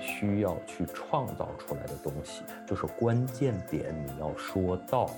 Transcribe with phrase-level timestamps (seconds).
[0.00, 5.10] 需要去创造出来的东西，就是关键点你要说到。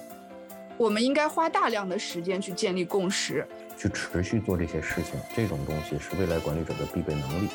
[0.76, 3.46] 我们应该花大量的时间去建立共识，
[3.78, 5.20] 去持续做这些事情。
[5.34, 7.48] 这种东西是未来管理者的必备能力。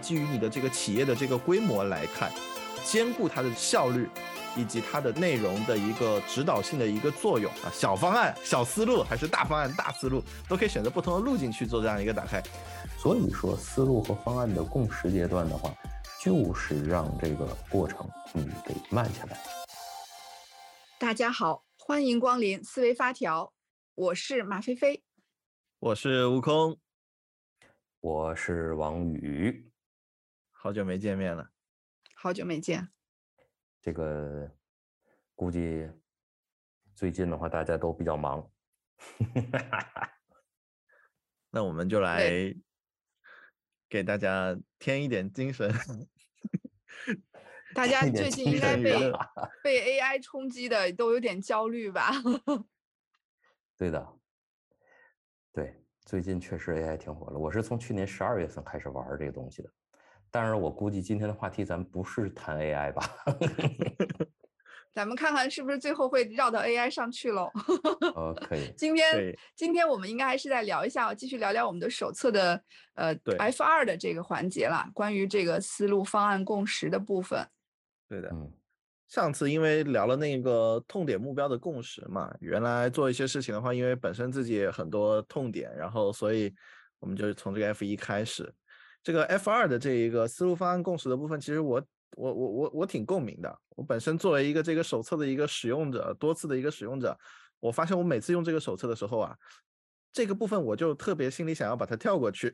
[0.00, 2.30] 基于你的这个企业的这个规模来看，
[2.84, 4.08] 兼顾它的效率。
[4.56, 12.42] 以及它的内容的一个指导性的一个作用啊，小方案、小思路还是大方案、大思路，都可以选择不同的路径去做这样一个打开。
[12.98, 15.72] 所以说，思路和方案的共识阶段的话，
[16.20, 18.04] 就是让这个过程
[18.34, 19.38] 嗯给慢下来。
[20.98, 23.54] 大家好，欢迎光临思维发条，
[23.94, 25.04] 我是马飞飞，
[25.78, 26.76] 我是悟空，
[28.00, 29.70] 我是王宇，
[30.50, 31.52] 好久没见面了，
[32.16, 32.88] 好久没见。
[33.80, 34.50] 这个
[35.36, 35.88] 估计
[36.96, 38.50] 最近的话，大家都比较忙。
[41.50, 42.52] 那我们就来
[43.88, 45.72] 给大家添一点精神。
[47.74, 49.12] 大家最近应该被
[49.62, 52.10] 被 AI 冲击的都有点焦虑吧？
[53.76, 54.08] 对的，
[55.52, 57.38] 对，最近确实 AI 挺火了。
[57.38, 59.70] 我是从去年十二月份开始玩这个东西的。
[60.30, 63.02] 但是我估计今天的话题咱不是谈 AI 吧？
[64.98, 67.48] 咱们看看是不是最后会绕到 AI 上去喽？
[68.16, 68.68] 哦，可以。
[68.76, 72.60] 今天今天我们应该还是再聊一下，继续聊聊我们的手册的
[72.94, 77.46] 呃 F 二的这个环节了，关于这个思路、方案、共识的部分。
[78.08, 78.52] 对的，嗯。
[79.06, 86.52] 上次因为聊了那个痛点目标的共识嘛，原来做一些事情的话，因为本身自己也很多痛点，然后所以
[86.98, 88.52] 我们就从这个 F 一开始。
[89.00, 91.80] 这个 F 二的这一个思路方案共识的部分，其实我
[92.16, 93.58] 我我我我挺共鸣的。
[93.76, 97.16] 我本身作为一个这个手册的一个使用者，多次的一个使用者，
[97.60, 99.36] 我发现我每次用这个手册的时候啊，
[100.12, 102.52] 这个部分我就特别心里想要把它跳过去。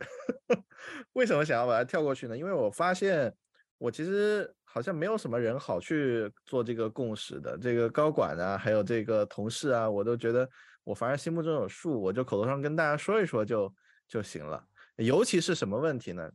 [1.15, 2.37] 为什么想要把它跳过去呢？
[2.37, 3.35] 因为我发现
[3.79, 7.57] 我其实好像没有什么人好去做这个共识的。
[7.57, 10.49] 这个高管啊，还有这个同事啊，我都觉得
[10.83, 13.73] 我反而心目中有数，我就口头上跟大家说一说就
[14.07, 14.63] 就行了。
[14.97, 16.31] 尤其是什么问题呢？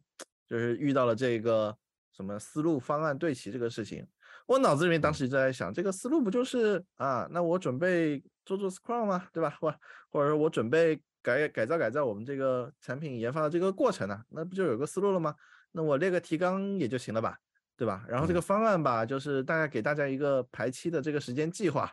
[0.47, 1.77] 就是遇到了这个
[2.19, 4.05] 什么思路方案对齐这个事情，
[4.45, 7.25] 我脑子里面当时就在想，这个思路不就是啊？
[7.31, 9.25] 那我准备做做 Scrum 吗？
[9.31, 9.57] 对吧？
[9.61, 9.73] 或
[10.09, 14.21] 或者说我准备改改造改造我们这个产品研发的这个过程呢？
[14.27, 15.33] 那不就有个思路了吗？
[15.71, 17.37] 那我列个提纲也就行了吧？
[17.77, 18.03] 对吧？
[18.09, 21.89] 然后这个方案吧，就是大概给大家一个排期的这个时间计划，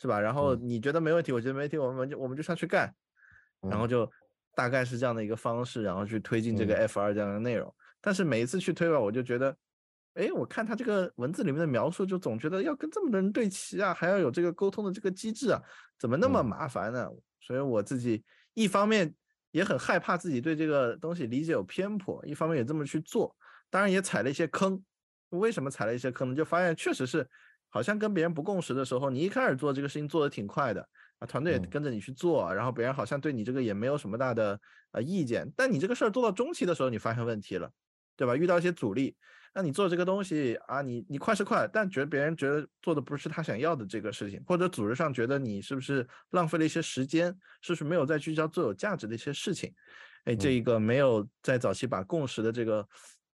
[0.00, 0.20] 是吧？
[0.20, 2.94] 然后你觉得没问题，我觉得没问题，我们就我们就上去干，
[3.60, 4.08] 然后就。
[4.56, 7.74] 大概是这样的一个方式，然后去推进这个 F 二这样的内容。
[8.00, 9.52] 但是每一次去推吧，我就觉得，
[10.14, 15.60] 哎，我看他这个文字里面的描述，就总觉得要跟这么多人对齐啊，还要有这个沟通的这个机制啊，
[15.98, 17.08] 怎么那么麻烦呢？
[17.40, 19.12] 所以我自己一方面
[19.50, 23.34] 也很害怕自己对这个东西理解有偏颇，一方面也这么去做，
[23.70, 24.82] 当然也踩了一些坑。
[25.30, 26.34] 为什么踩了一些坑呢？
[26.34, 27.28] 就发现确实是，
[27.68, 30.80] 好像跟别人不共识的时候，你一开始做这个事情做的挺快的
[31.18, 31.26] 啊。
[31.26, 34.60] 团队也跟着你去做，然后别人好像对你这个也没有什么大的
[34.92, 37.68] 呃意见，但你这个事儿做到中期的时候，你发现问题了，
[38.16, 38.36] 对吧？
[38.36, 39.16] 遇到一些阻力，
[39.54, 47.26] 那你做这个东西啊，你你快是快，但觉得别人觉得做的不是他想要的这个事情，或者组织上觉得你是不是浪费了一些时间，
[47.62, 49.72] 是不是没有在聚焦做有价值的一些事情？
[50.24, 52.88] 哎，这一个没有在早期把共识的这个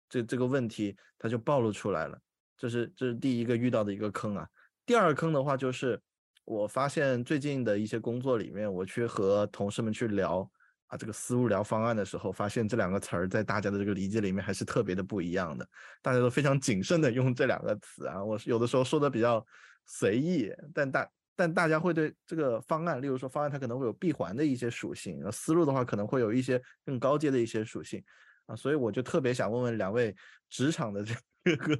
[0.09, 2.17] 这这个问题，它就暴露出来了，
[2.57, 4.47] 这是这是第一个遇到的一个坑啊。
[4.85, 5.99] 第二坑的话就是。
[6.47, 10.47] 我发现最近的一些工作里面，我去和同事们去聊
[10.97, 15.67] 这个思路聊方案的时候，发现这两个词儿在大家的这个理解里面还是特别的不一样的。
[16.01, 19.45] 大家都非常谨慎的用这两个词啊，我有的时候说的比较
[19.85, 28.03] 随意，但大但大家会对这个方案，例如说方案它可能会有闭环的一些属性，思路的话可能会有一些更高阶的一些属性
[28.45, 30.15] 啊，所以我就特别想问问两位
[30.49, 31.79] 职场的这个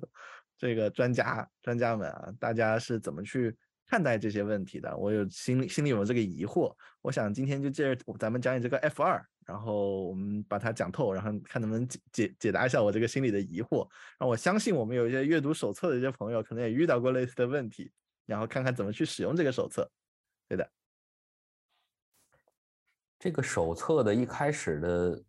[0.58, 3.56] 这个专家专家们啊，大家是怎么去？
[3.88, 13.88] 看待这些问题的，我有心里心里有这个疑惑，我想今天就借着咱们讲你这个 F 二，然后我们把它讲透，然后看能不能解解解答一下我这个心里的疑惑。
[14.20, 17.92] 让我相信我们有一些阅读手册的一些朋友，可能也遇到过类似的问题，
[18.26, 19.88] 然后看看怎么去使用这个手册。
[20.48, 20.68] 对的，
[23.20, 25.24] 这个手册的一开始的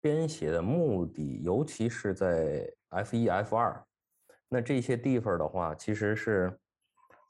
[0.00, 3.84] 编写的目的，尤其是在 F 一、F 二，
[4.48, 6.56] 那这些地方的话，其实是。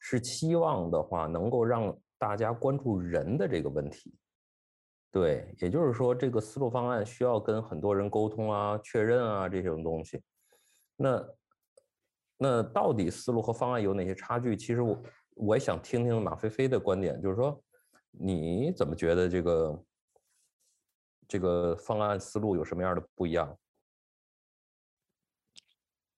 [0.08, 4.14] 是期望的话，能够让大家关注人的这个问题，
[5.10, 10.22] 对，也就是说，这个思路方案需要跟很多人沟通啊、确认啊这种东西。
[10.94, 11.28] 那
[12.36, 14.56] 那到底思路和方案有哪些差距？
[14.56, 15.02] 其实我
[15.34, 17.60] 我也想听听马飞飞的观点，就是说
[18.12, 19.84] 你怎么觉得这个
[21.26, 23.58] 这个方案思路有什么样的不一样？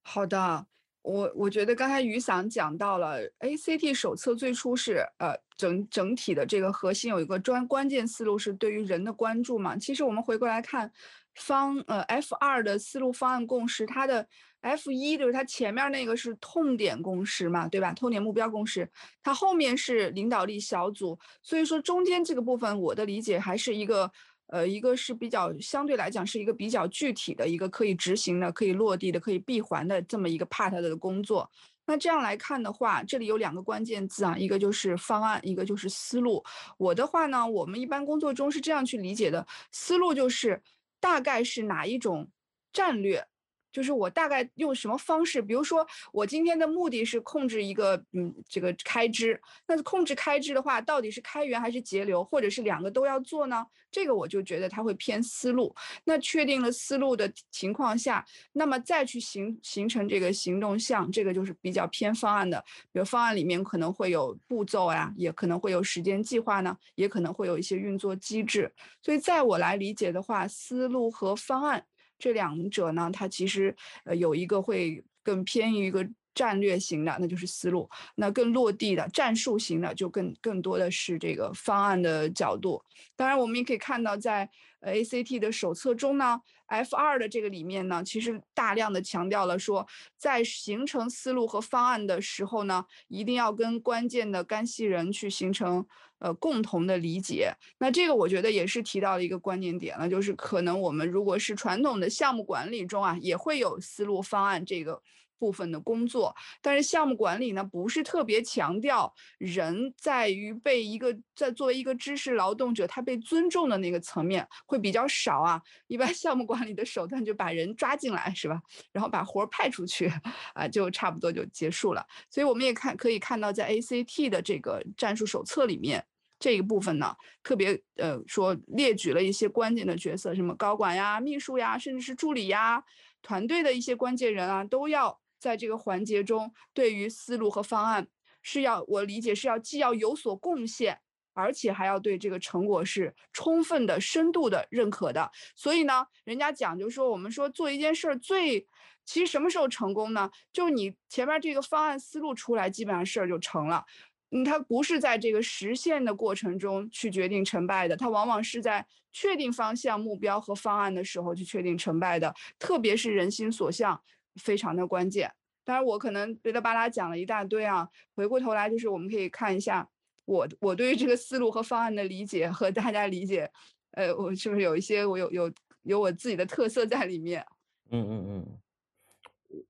[0.03, 0.67] 好的。
[1.09, 9.75] 我我觉得刚才雨伞讲到了 ACT 手册最初是呃整整体的这个核心有一个专关键思路是对于人的关注嘛。
[9.79, 10.93] 其实我们回过来看
[11.35, 14.29] 方呃 F 二的思路方案共识，它的
[14.61, 17.95] F 一就是它前面那个是痛点共识嘛，对吧？
[17.95, 18.87] 痛点目标共识，
[19.23, 24.13] 它后面是领导力小组，所以说中间这个部分我的理解还是一个。
[24.49, 31.51] 呃，一个是比较相对来讲是一个比较具体的一个可以执行的、可以落地的、可以闭环的这么一个 part 的工作。
[31.87, 36.45] 那这样来看的话，这里有两个关键字啊，一个就是方案，一个就是思路。
[36.77, 40.63] 我的话呢，我们一般工作中是这样去理解的：思路就是
[41.01, 42.29] 大概是哪一种
[42.73, 43.27] 战略。
[43.73, 53.65] 就是我大概用什么方式，比如说我今天的目的是控制一个嗯这个开支，那控制开支的话，到底是开源还是节流，或者是两个都要做呢？
[53.91, 55.75] 这个我就觉得它会偏思路。
[56.05, 62.63] 那确定了思路的情况下，那么再去形形成这个行动项，这个就是比较偏方案的。
[62.93, 68.73] 比如方案里面可能会有步骤呀，也可能会有时间计划呢，也可能会有一些运作机制。
[69.03, 71.85] 所以在我来理解的话，思路和方案。
[72.19, 73.75] 这两者呢，它其实
[74.05, 82.83] 呃有一个会更偏于一个战略型的，那就是思路；那更落地的战术型的，就更更多的是这个方案的角度。
[83.17, 84.49] 当然，我们也可以看到，在
[84.81, 89.85] 呃 ACT 的手册中呢，F 二的这个里面呢，其实大量的强调了说，
[90.17, 95.85] 在形成思路和方案的时候呢，一定要跟关键的干系人去形成。
[96.19, 105.01] 呃，共同的理解，那这个我觉得也是提到了一个关键点了，就是可能我们如果是传统的项目管理中啊，也会有思路方案这个
[105.39, 118.61] 部分的工作，但是项目管理呢，不是特别强调人在于被一个在作为一个知识劳动者他被尊重的那个层面会比较少啊，一般 项目管理的手段就把人抓进来是吧，
[118.93, 120.13] 然后把活儿派出去
[120.55, 122.05] 啊，就差不多就结束了。
[122.29, 126.05] 所以我们也看可以看到，在 ACT 的这个战术手册里面。
[126.41, 127.13] 这一部分呢，
[127.43, 132.81] 特别呃说列举了一些关键的角色，什么高管呀、秘书呀，甚至是助理呀，
[133.23, 138.09] 团队的一些关键人啊，都要在这个环节中，对于思路和方案
[138.43, 141.01] 是要我理解是要既要有所贡献，
[141.33, 145.31] 而且还要对这个成果是充分的、深度的认可的。
[145.55, 148.67] 所以呢，人家讲就说，我们说做一件事儿最，
[149.05, 150.31] 其实什么时候成功呢？
[150.53, 153.85] 就你前面这个方案思路出来，基本上事儿就成了。
[154.31, 162.35] 嗯，它不是在这个实现的过程中去决定成败的，它往往是在确定方向、目标和方案的时候去确定成败的。
[162.59, 163.99] 特别是人心所向，
[164.39, 165.31] 非常的关键。
[165.65, 169.87] 当然，我可能巴拉巴拉讲了一大堆啊，回过头来就是我们可以看一下
[170.25, 173.51] 我我对于这个思路和方案的理解和大家理解，
[173.93, 175.53] 呃，我是不是有一些我有有
[175.83, 177.45] 有我自己的特色在里面？
[177.91, 178.59] 嗯嗯嗯，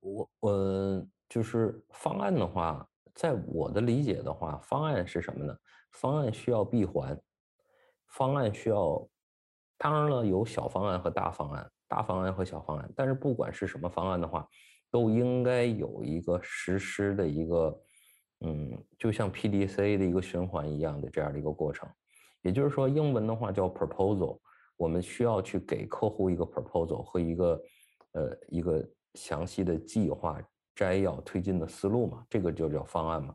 [0.00, 2.86] 我我就是方案的话。
[3.14, 5.52] 在我的理解的话，方案是什么呢？
[5.90, 7.20] 方案需要闭环，
[8.06, 9.04] 方案需要，
[9.76, 12.92] 当然了，有小方案和大方案，大方案和小方案。
[12.94, 14.46] 但是不管是什么方案的话，
[14.90, 17.80] 都应该有一个实施的一个，
[18.40, 21.88] 嗯，就像 PDC 的一个循环一样的这样的一个过程。
[22.42, 24.38] 也就是说，英文的话叫 proposal，
[24.76, 27.62] 我们需要去给客户一个 proposal 和一个，
[28.12, 30.40] 呃，一个详细的计划。
[30.74, 33.34] 摘要推进的思路嘛，这个就叫方案嘛。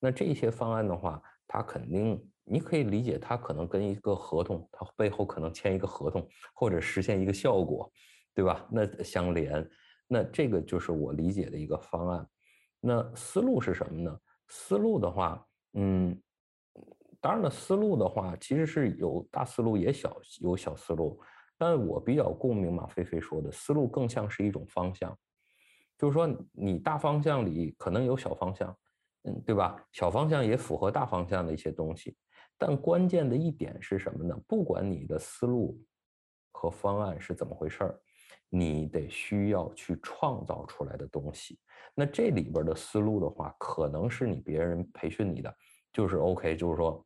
[0.00, 7.90] 那这些方案的话，它肯定你可以理解，它可能跟一个合同，它背后可能签一个合同，或者实现一个效果，
[8.34, 8.66] 对吧？
[8.70, 9.68] 那相连，
[10.06, 12.28] 那这个就是我理解的一个方案。
[12.80, 14.18] 那思路是什么呢？
[14.48, 16.20] 思路的话，嗯，
[17.20, 21.20] 当然了，思路的话其实是有大思路也小有小思路，
[21.56, 25.16] 但我比较共鸣马飞飞说的思路更像是一种方向。
[25.96, 28.76] 就是说，你大方向里可能有小方向，
[29.22, 29.80] 嗯，对吧？
[29.92, 32.16] 小方向也符合大方向的一些东西，
[32.58, 34.36] 但关键的一点是什么呢？
[34.46, 35.80] 不管你的思路
[36.52, 38.00] 和方案是怎么回事儿，
[38.48, 41.58] 你得需要去创造出来的东西。
[41.94, 45.54] 那这里边的思路的话，可能是你别人培训你的，
[45.92, 47.04] 就是 OK，就是说，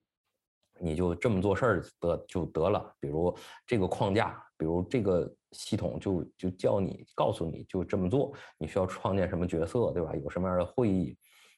[0.79, 2.95] 你就这么做事儿得就得了。
[3.01, 3.37] 比如
[3.67, 5.33] 这个框架，比如这个。
[5.53, 10.15] 系统就就叫你告诉你就这么做，你需要创建什么角色，对吧？
[10.15, 11.17] 有什么样的会议，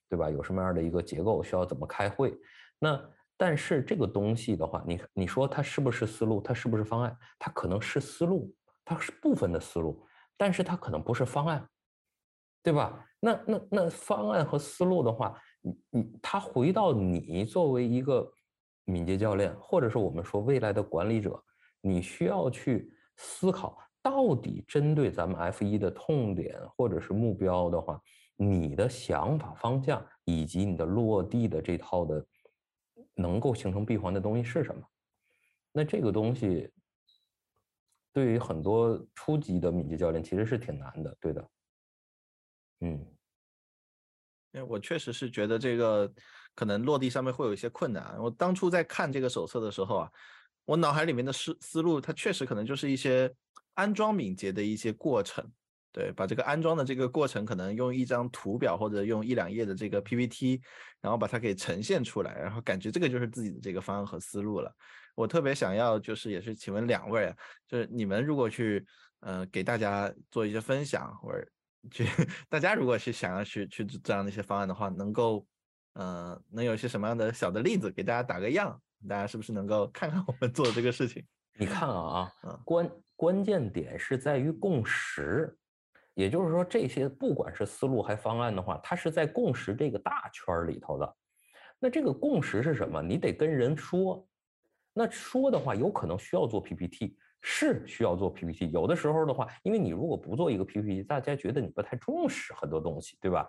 [0.08, 0.30] 对吧？
[0.30, 2.32] 有什么样的一个结构，需要怎么开会？
[2.78, 2.94] 那
[3.38, 6.40] 但是这个东西的话，你你说它是不是思路？
[6.42, 7.16] 它是不是方案？
[7.38, 8.52] 它可能是思路，
[8.84, 10.04] 它是部分的思路，
[10.36, 11.66] 但是它可能不是方案，
[12.62, 13.06] 对吧？
[13.20, 18.28] 那那那方案和思路的话，你你它回到你作为一个
[18.84, 21.40] 敏捷教练，或者是我们说未来的管理者，
[21.80, 23.78] 你需要去思考。
[24.00, 28.00] 到底针对咱们 F 一的痛点或者是目标的话，
[28.36, 32.24] 你的想法方向以及你的落地的这套的
[33.18, 34.82] 能够形成闭环的东西是什么？
[35.72, 36.72] 那这个东西
[38.12, 41.50] 对于很多初级的敏捷教练其实是挺难的，对的。
[42.80, 42.92] 嗯，
[44.52, 46.10] 因为我确实是觉得这个
[46.54, 48.16] 可能落地上面会有一些困难。
[48.18, 50.12] 我当初在看这个手册的时候啊，
[50.64, 53.34] 我脑海里面的思思路，它确实可能就是一些
[53.74, 55.44] 安装敏捷的一些过程。
[55.98, 60.62] 对，把这个安装的这个过程，可能用一张图表或者用一两页的这个 PPT，
[61.00, 64.72] 然后把它给呈现出来，然后感觉这个就是自己的这个方案和思路了。
[65.16, 67.34] 我特别想要，就是也是请问两位，
[67.66, 68.86] 就是你们如果去，
[69.18, 71.44] 呃，给大家做一些分享，或者
[71.90, 72.06] 去
[72.48, 75.44] 大家如果是想要去去这样的一些方案的话，能够，
[75.94, 81.26] 呃，能有一些什么样的小的例子给大家打个样，大家是不是能够看看我们做的这个事情？
[81.58, 82.32] 你看啊，
[82.64, 85.57] 关关键点是在于共识，
[86.18, 91.16] 也就是说，这些不管是思路还方案的话，它是在共识这个大圈里头的。
[91.78, 93.00] 那这个共识是什么？
[93.00, 94.26] 你得跟人说。
[94.92, 98.68] 那说的话，有可能需要做 PPT，是需要做 PPT。
[98.72, 103.48] 有的时候的话，因为你如果不做一个 PPT，大家觉得你不太重视很多东西，对吧？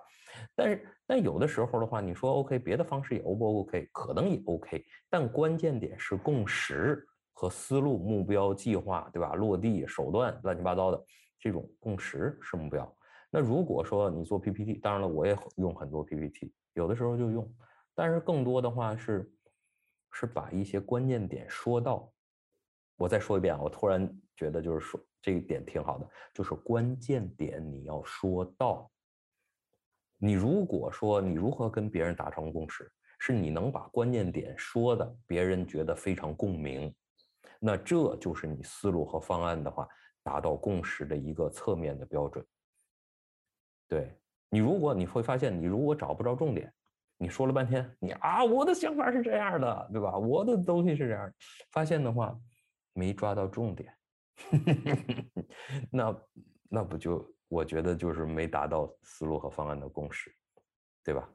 [0.53, 3.89] 但是，但有的时候的话，你说 OK，别的方式也 O 不 OK？
[3.91, 4.85] 可能也 OK。
[5.09, 9.33] 但关键点是共识和思路、目标、计划，对吧？
[9.33, 11.03] 落地手段，乱七八糟的
[11.39, 12.95] 这种共识是目标。
[13.29, 17.51] 那如果说你做 PPT，当然了，我也用很多 PPT，有的时候就用，
[17.95, 19.31] 但是更多的话是。
[20.11, 22.11] 是把一些关键点说到，
[22.95, 28.89] 我再说一遍啊，我突然觉得就是说这一点挺好的，就是关键点你要说到。
[30.17, 36.91] 你如果说你如何跟别人达成共识，是你能把关键点说的，别人觉得非常共鸣，
[37.59, 39.87] 那这就是你思路和方案的话
[40.29, 42.45] 达到共识的一个侧面的标准。
[43.87, 44.15] 对
[44.47, 46.71] 你，如果你会发现，你如果找不着重点。
[47.17, 50.15] 你说了半天，你啊，我的想法是这样的，对吧？
[50.17, 51.33] 我的东西是这样，
[51.71, 52.39] 发现的话
[52.93, 53.93] 没抓到重点，
[55.91, 56.21] 那
[56.69, 60.33] 那不就我觉得就是没达到思路和方案的共识，
[61.03, 61.27] 对吧？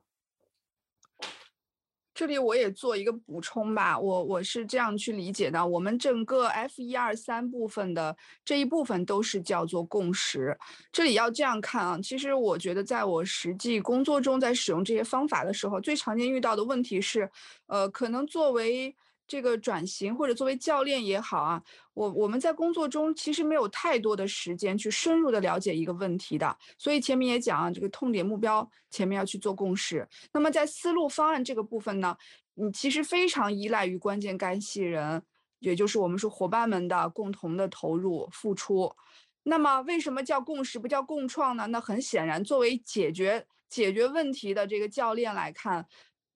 [2.15, 10.57] 这里我也做一个补充吧，我我是这样去理解的，我们整个 F 一二三部分的这一部分都是叫做共识。
[10.93, 17.29] 这里要这样看啊，其实我觉得在我实际工作中，在使用这些方法的时候，最常见遇到的问题是，
[17.67, 18.95] 呃，可能作为。
[19.27, 21.63] 这个转型或者作为教练也好啊，
[21.95, 30.07] 我我们在工作中其实没有太多的时间去深入的了解一个问题的，所以前面也讲啊，这个痛点目标前面要去做共识。
[30.33, 32.17] 那么在思路方案这个部分呢，
[32.55, 35.23] 你其实非常依赖于关键干系人，
[35.59, 38.95] 也就是我们说伙伴们的共同的投入付出。
[39.45, 41.67] 那么为什么叫共识不叫共创呢？
[41.69, 45.87] 那很显然，作为解决解决问题的这个教练来看。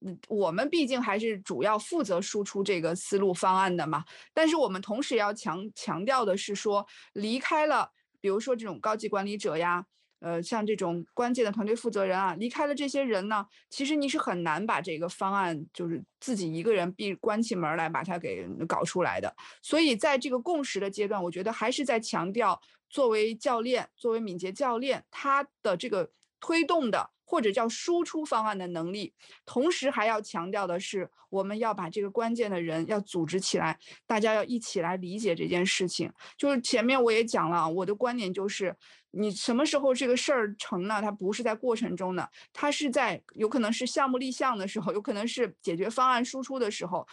[0.01, 4.05] 嗯，我们毕竟还是主要负责输出这个思路方案的嘛。
[4.33, 7.91] 但是我们同时要强强调的是说，离开了，
[8.21, 9.85] 比如说这种高级管理者呀，
[10.21, 19.35] 呃，像这种关键的团队负责人啊，离开了这些人呢，其实你是很难把这个方案就是自己一个人闭关起门来把它给搞出来的。
[19.63, 27.11] 所以在这个共识的阶段，我觉得还是在强调，作为教练，作为敏捷教练，他的这个推动的。
[27.29, 29.13] 或者叫输出方案的能力，
[29.45, 36.11] 同时还要强调的是，我们要把这个关键的人要组织起来，大家要一起来理解这件事情。
[36.39, 38.75] 就是前面我也讲了，我的观点就是，
[39.11, 41.03] 你什么时候这个事儿成了？
[41.03, 47.07] 它不是在过程中的，它是在有可能是项目立项的时候，有可能是解决方案输出的时候，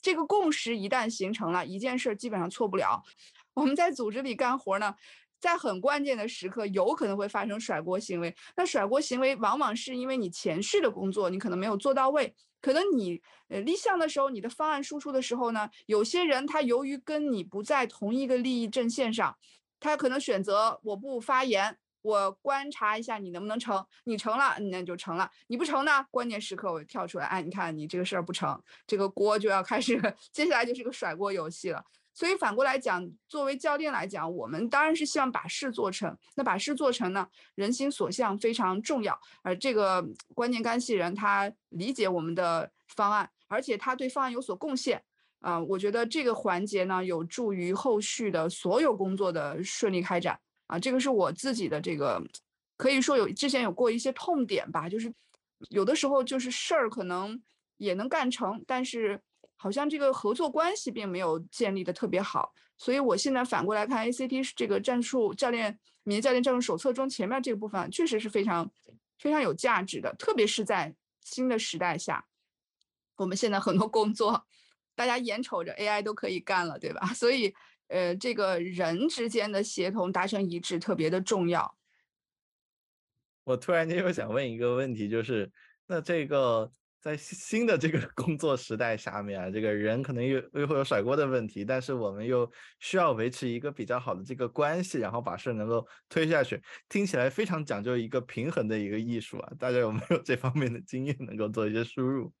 [0.00, 3.02] 这个共识一旦形成了，一件事儿基本上错不了。
[3.54, 4.94] 我们在组织里干活呢。
[5.40, 8.34] 在很关键的时刻，有可能会发生甩锅行为。
[8.56, 19.36] 那甩锅行为往往是因为你前续的工作你可能没有做到位，可能你呃立项的时候，你的方案输出的时候呢，有些人他由于跟你不在同一个利益阵线上，
[19.78, 30.00] 他可能选择我不发言，我观察一下你能不能成，你成了那就成了，你不成呢，关键时刻我就跳出来，哎，你看你这个事儿不成，这个锅就要开始，
[30.32, 31.84] 接下来就是个甩锅游戏了。
[32.16, 36.16] 所以反过来讲，作为教练来讲，我们当然是希望把事做成。
[36.34, 39.20] 那把事做成呢，人心所向非常重要。
[39.42, 40.02] 而这个
[40.34, 45.04] 关键干系人他理解我们的方案，而且他对方案有所贡献，
[45.40, 50.40] 啊，我觉得这个环节呢，有助于后续的所有工作的顺利开展。
[50.68, 52.18] 啊，这个是我自己的这个，
[52.78, 55.12] 可以说有之前有过一些痛点吧，就是
[55.68, 57.38] 有的时候就是事儿可能
[57.76, 59.20] 也能干成，但是。
[59.56, 68.70] 好像这个合作关系并没有建立的特别好，所以我现在反过来看，ACT 是这个战术教练、敏捷教练战术手册中前面这部分，确实是非常
[69.18, 72.26] 非常有价值的，特别是在新的时代下，
[73.16, 74.46] 我们现在很多工作，
[74.94, 77.06] 大家眼瞅着 AI 都可以干了，对吧？
[77.14, 77.54] 所以，
[77.88, 81.76] 呃，这个人之间的协同达成一致特别的重要。
[83.44, 85.50] 我突然间又想问一个问题，就是
[85.86, 92.50] 那这个在新的这个 工作时代下面啊，这个人可能又又会有甩锅的问题，但是我们又
[92.80, 99.52] 需要维持一个比较好的这个关系，然后把事能够推下去，听起来非常讲究一个平衡的一个艺术啊。
[99.58, 102.32] 大家有没有这方面的经验能够做一些输入？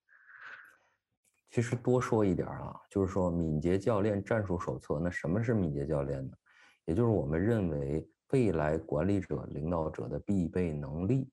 [1.50, 6.32] 其实多说一点啊，就是说敏捷教练战术手册，那什么是敏捷教练呢？
[6.84, 8.06] 也就是我们认为。
[8.30, 11.30] 未来管理者、领导者的必备能力，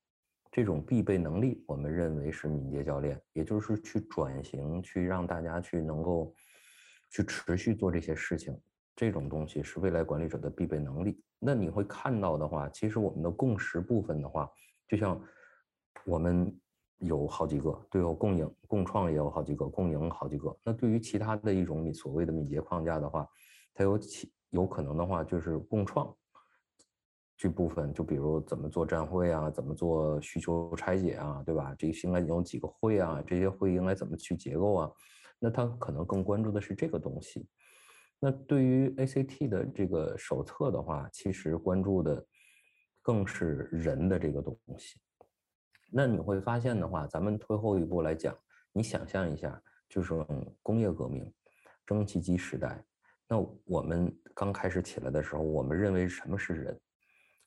[0.54, 6.32] 这种必备能力，我们认为是敏捷教练，也就是去转型，去让大家去能够
[7.10, 8.56] 去持续做这些事情，
[8.96, 11.20] 这种东西是未来管理者的必备能力。
[11.40, 14.48] 那你会看到的话，其实我们的共识部分的话，
[14.88, 15.20] 就像
[16.06, 16.56] 我们
[17.00, 20.56] 有好几个，对有，共赢、共创也有好几个，共赢好几个。
[20.64, 23.28] 那对于其他的一种所谓的敏捷框架的话，
[23.74, 26.16] 它有其有可能的话就是共创。
[27.44, 31.76] 这部分就比如怎么做站会啊，怎么做需求拆解啊，对吧？
[31.78, 33.22] 这应该有几个会啊？
[33.28, 34.92] 这些会应该怎么去结构啊？
[35.40, 37.46] 那他可能更关注的是这个东西。
[38.18, 42.26] 那对于 ACT 的这个手册的话，其实关注的
[43.02, 44.98] 更是人的这个东西。
[45.92, 48.34] 那你会发现的话，咱们退后一步来讲，
[48.72, 50.14] 你想象一下，就是
[50.62, 51.30] 工业革命、
[51.86, 52.82] 蒸汽机时代，
[53.28, 56.80] 那我们刚开始起来的时候，我们认为什么是人？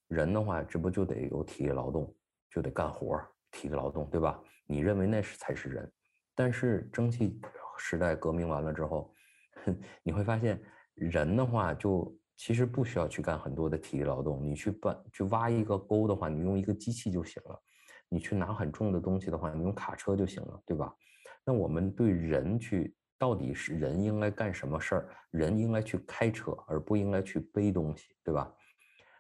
[0.09, 2.15] 人的话，这不就得有体力劳动，
[2.51, 3.21] 就得干活
[3.51, 4.41] 体力劳动，对吧？
[4.67, 5.93] 你认为那是才是人，
[6.35, 7.41] 但是蒸汽
[7.79, 9.13] 时代革命完了之后，
[10.03, 10.61] 你会发现，
[10.95, 14.43] 人的话就其实不需要去干很多的体力劳动。
[14.45, 17.55] 你去搬、去挖一个沟的话，你用一个机器就行了；
[18.09, 20.95] 你去拿很重的东西的话，你用卡车就行了，对吧？
[21.45, 25.09] 那我们对人去，到底是人应该干什么事儿？
[25.31, 28.53] 人应该去开车，而不应该去背东西，对吧？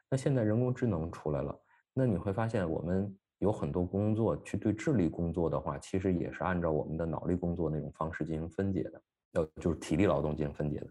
[0.08, 1.60] 那现在人工智能出来了，
[1.92, 10.86] 那你会发现我们有很多工作去对智力工作的话，其实也是按照我们的脑力工作那种方式进行分解的，要就是体力劳动进行分解的。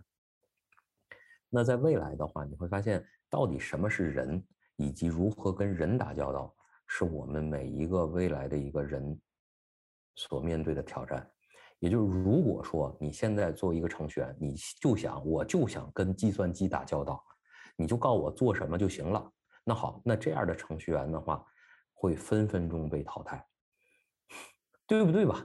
[1.49, 4.43] 那在未来的话，你会发现到底什么是人，
[4.75, 6.53] 以及如何跟人打交道，
[6.85, 9.17] 是我们每一个未来的一个人
[10.15, 11.25] 所面对的挑战。
[11.79, 17.23] 也就是如果说你现在做一个程序员，你就想我就想跟计算机打交道。
[17.75, 19.31] 你就告诉我做什么就行了。
[19.63, 21.43] 那好，那这样的程序员的话，
[21.93, 23.45] 会分分钟被淘汰，
[24.85, 25.43] 对不对吧？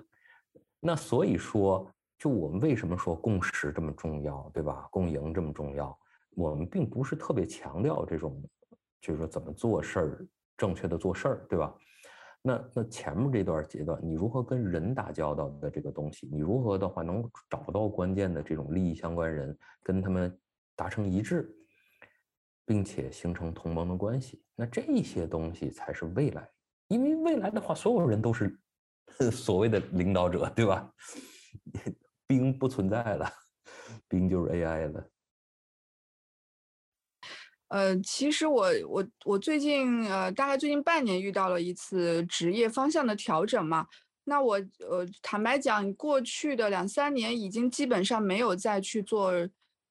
[0.79, 4.89] 那所以说，就我们为什么说共识这么重要，对吧？
[4.91, 5.99] 共赢这么重要，
[6.37, 8.43] 我们并不是特别强调这种，
[9.01, 11.75] 就是说怎么做事儿，正确的做事儿，对吧？
[12.43, 20.39] 那那前面这段阶段，你如何跟人打交道的这个东西，你如何的话能找到关键的这种利益相关人，跟他们
[20.75, 21.55] 达成一致？
[22.71, 26.49] 并且形成同盟的关系，那这些东西才是未来。
[26.87, 28.57] 因为未来的话，所有人都是
[29.33, 30.89] 所谓的领导者，对吧？
[32.29, 33.29] 兵不存在了，
[34.07, 35.11] 兵就是 AI 了。
[37.71, 43.89] 呃，其实我我我最近呃，大概最近半年遇到了一次职业方向的调整嘛。
[44.23, 44.55] 那我
[44.89, 49.33] 呃，坦白讲，过去的两三年已经基本上没有再去做。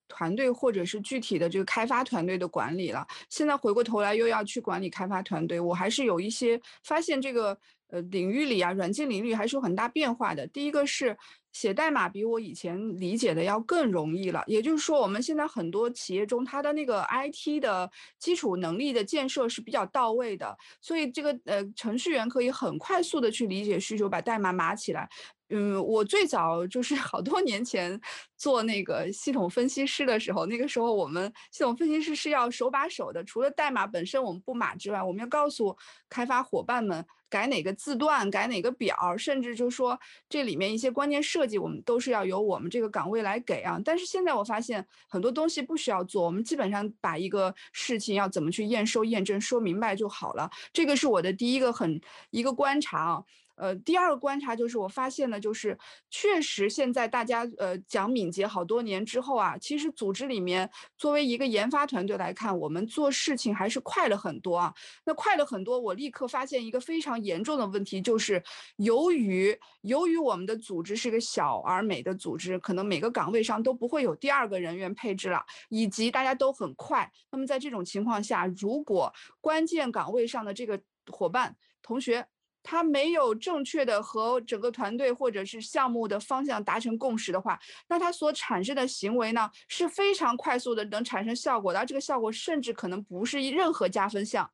[0.09, 10.45] 团队或者是具体的这个开发团队的管理了，现在回过头来又要去管理开发团队，我还是有一些发现，这个呃领域里啊，软件领域还是有很大变化的。
[10.47, 11.15] 第一个是。
[11.51, 25.09] 写代码比我以前理解的要更容易了，也就是说，我们现在很多企业中，它的那个 IT 的基础能力的建设是比较到位的，所以这个呃程序员可以很快速的去理解需求，把代码码起来。
[25.49, 27.99] 嗯，我最早就是好多年前
[28.37, 35.75] 做那个系统分析师的时候，那个时候我们系统分析师是要手把手的，除了代码本身我们不码之外，我们要告诉
[36.09, 37.05] 开发伙伴们。
[37.31, 43.79] 改哪个字段，改哪个表，甚至就说这里面一些关键设计，我们都是要由我们这个岗位来给啊。
[43.85, 50.49] 但是现在我发现很多东西不需要做，我们基本上把一个事情要怎么去验收、验证说明白就好了。
[50.73, 53.23] 这个是我的第一个很一个观察啊。
[53.59, 55.77] 呃，第二个观察就是我发现呢，就是
[56.09, 64.73] 确实现在大家呃讲敏捷好多年之后啊，其实组织里面作为一个研发团队来看，我们做事情还是快了很多啊。
[65.05, 68.41] 那快了很多，我立刻发现一个非常严重的问题，就是
[68.77, 77.11] 由于由于我们的组织是个小而美的组织，可能每个岗位上都不会有第二个人员配置了，以及大家都很快。
[77.29, 82.25] 那么在这种情况下，如果关键岗位上的这个伙伴同学，
[82.69, 94.47] 他没有正确的和整个团队或者是项目的方向达成共识的话，那他所产生的行为呢是非常快速的能产生效果的，而这个效果甚至可能不是任何加分项，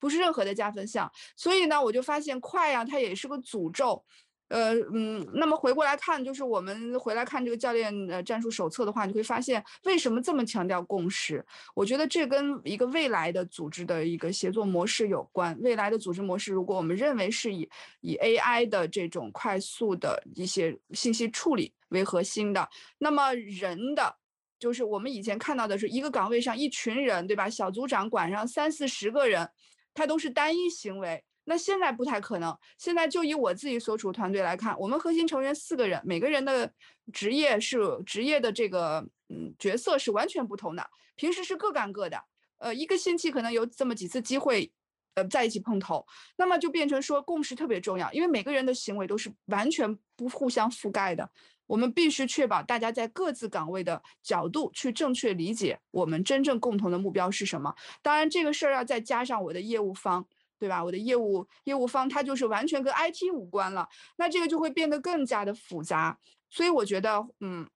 [0.00, 1.12] 不是任何的加分项。
[1.36, 4.02] 所以呢，我就发现快呀，它也是个诅咒。
[4.48, 11.44] 呃嗯，那么回过来看，就是我们回来看这个教练呃战术手册的话，你会发现为什么这么强调共识？
[11.74, 15.56] 我觉得这跟一个未来的组织的一个协作模式有关。
[15.60, 17.68] 未来的组织模式，如果我们认为是以
[18.00, 22.66] 以 AI 的这种快速的一些信息处理为核心的，
[22.98, 24.16] 那么人的
[24.58, 27.50] 就是我们以前看到的是一个岗位上一群人，对吧？
[27.50, 29.50] 小组长管上三四十个人，
[29.92, 31.22] 他都是单一行为。
[31.48, 32.56] 那现在不太可能。
[32.76, 36.70] 现在就以我自己所处团队来看，我们核心成员四个人，每个人的
[37.10, 40.90] 职业是职业的这个嗯角色是完全不同的。
[41.16, 42.22] 平时是各干各的，
[42.58, 44.70] 呃，一个星期可能有这么几次机会，
[45.14, 46.06] 呃，在一起碰头，
[46.36, 51.28] 那么就变成说共识特别重要，因为每个人的行为都是完全不互相覆盖的。
[51.66, 57.74] 我们必须确保大家在各自岗位的角度去正确理解我们真正共同的目标是什么。
[58.00, 60.26] 当然，这个事儿要再加上我的业务方。
[60.58, 60.82] 对吧？
[60.84, 66.18] 我的业务业务方他就是完全跟 IT 无关了，那这个就会变得更加的复杂。
[66.50, 67.68] 所以我觉得，嗯，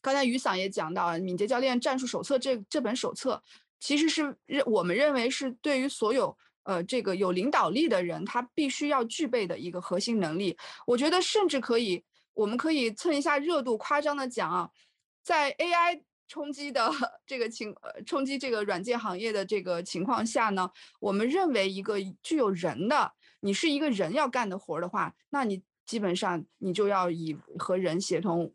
[0.00, 3.42] 刚才于桑也讲到，敏捷教练战术手册这这本手册，
[3.78, 10.56] 其实是认我们认为是对于所有呃这个有领导力的人，他必须要具备的一个核心能力。
[10.86, 12.02] 我觉得甚至可以，
[12.34, 14.70] 我们可以蹭一下热度，夸张的讲啊，
[15.22, 16.02] 在 AI。
[16.28, 16.92] 冲击的
[17.26, 28.54] 这个情，呃，冲击这个软件行业的这个情况下呢，我们认为一个具有人的，你是一个人要干的活的话，那你基本上你就要以和人协同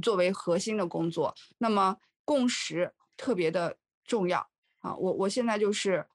[0.00, 4.96] 作为核心的工作，那么共识特别的重要啊。
[4.96, 6.06] 我我现在就是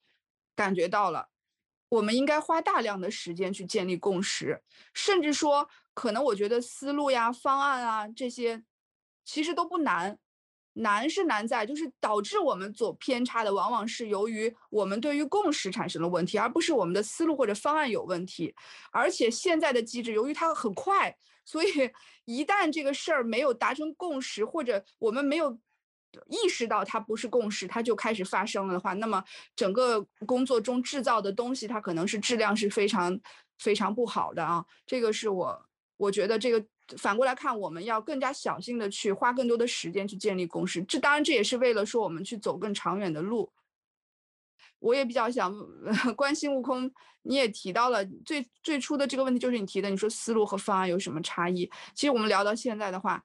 [0.55, 1.29] 感觉到了，
[1.89, 4.63] 我们应该花大量的时间去建立共识，
[4.93, 8.63] 甚至说可能我觉得思路呀、方案啊这些
[9.23, 10.17] 其实都不难。
[10.77, 18.53] 难是难在，就是导致我们走偏差的，往往是由于我们对于共识产生了问题，而不是我们的思路或者方案有问题。
[18.91, 21.67] 而且现在的机制，由于它很快，所以
[22.25, 25.57] 一旦这个事儿没有达成共识，或者我们没有
[26.27, 29.23] 意识到它不是共识，它就开始发生了的话，那么
[29.55, 33.17] 整个工作中制造的东西，它可能是质量是非常
[33.57, 34.65] 非常不好的啊。
[34.85, 36.65] 这个是我我觉得这个。
[36.97, 40.81] 反过来看，我们要更加小心的去花更多的时间去建立共识。
[40.83, 43.51] 这当然这也是为了说我们去走更长远的路。
[44.79, 45.51] 我也比较想
[46.15, 46.91] 关心悟空，
[47.23, 51.69] 你也提到了最最初的这个问题，就是你提的，你说思路和方案有什么差异？
[51.95, 53.23] 其实我们聊到现在的话，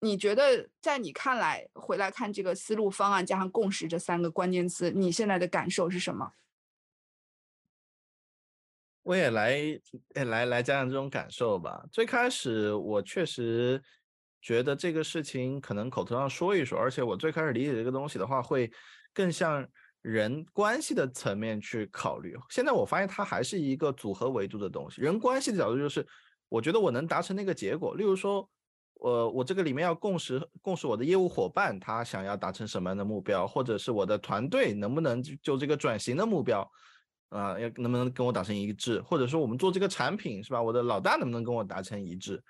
[0.00, 6.32] 你觉得在你看来，回来看这个思路、方案加上共识这三个关键词，你现在的感受是什么？
[9.02, 9.56] 我也来，
[10.26, 11.82] 来来讲讲这种感受吧。
[11.90, 13.82] 最开始我确实
[14.42, 18.70] 觉得这个事情可能口头上说一说，而且我最开始理解这个东西的话，会
[19.14, 19.66] 更像
[20.02, 22.36] 人关系的层面去考虑。
[22.50, 25.00] 现在我发现它还是一个组合维度的东西。
[25.00, 26.06] 人关系的角度就是，
[26.48, 27.94] 我觉得我能达成那个结果。
[27.94, 28.48] 例如说，
[29.02, 36.70] 呃，我这个里面要共识，共识我的业务伙伴他想要达成什么样的目标，或者是我的团队能不能就这个转型的目标。
[37.30, 40.60] 啊，要能不能跟我达成一致，或者说我们做这个产品是吧？
[40.60, 42.42] 我的老大能不能跟我达成一致？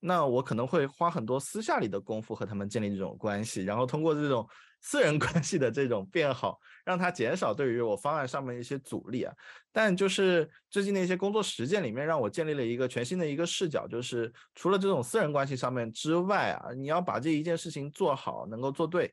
[0.00, 4.48] 那我可能会花很多私下里的功夫和他们建立这种关系，然后通过这种
[4.80, 9.34] 私人关系的这种变好，让他减少对于我方案上面一些阻力啊。
[9.72, 19.12] 但就是最近的一些工作实践里面，让我建立了一个全新的一个视角，就是除了这种私人关系上面之外啊，你要把这一件事情做好，能够做对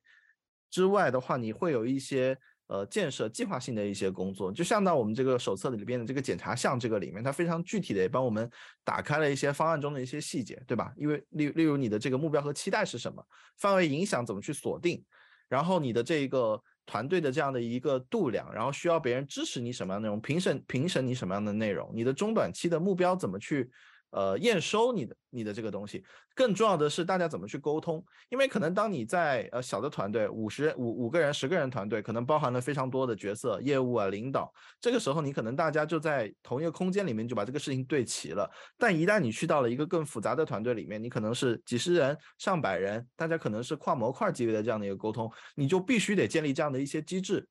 [0.70, 2.38] 之外的话，你会有一些。
[2.68, 8.50] 呃，建设计划性的一些工作，就像到我们这个手册里边的这个检查项这个里面，它非常具体的也帮我们
[8.84, 10.92] 打开了一些方案中的一些细节，对吧？
[10.98, 13.24] 因为例例如你的这个目标和期待是什么，
[13.58, 15.04] 范围影响怎么去锁定，
[15.48, 23.70] 然后你的这个团队的这样的一个度量，然后需要别人支持你什么样的内容，评审评审你什么样的内容，你的中短期的目标怎么去
[24.16, 26.02] 呃验收你的你的这个东西，
[26.34, 34.50] 更重要的是大家怎么去沟通，因为可能当你在呃小的团队五十五五个人十个人团队，可能包含了非常多的角色，业务啊领导，
[34.80, 47.46] 这个时候你可能大家就在同一个空间里面就把这个事情对齐了，但一旦你去到了一个更复杂的团队里面，你可能是几十人上百人，大家可能是跨模块级别的这样的一个沟通，你就必须得建立这样的一些机制，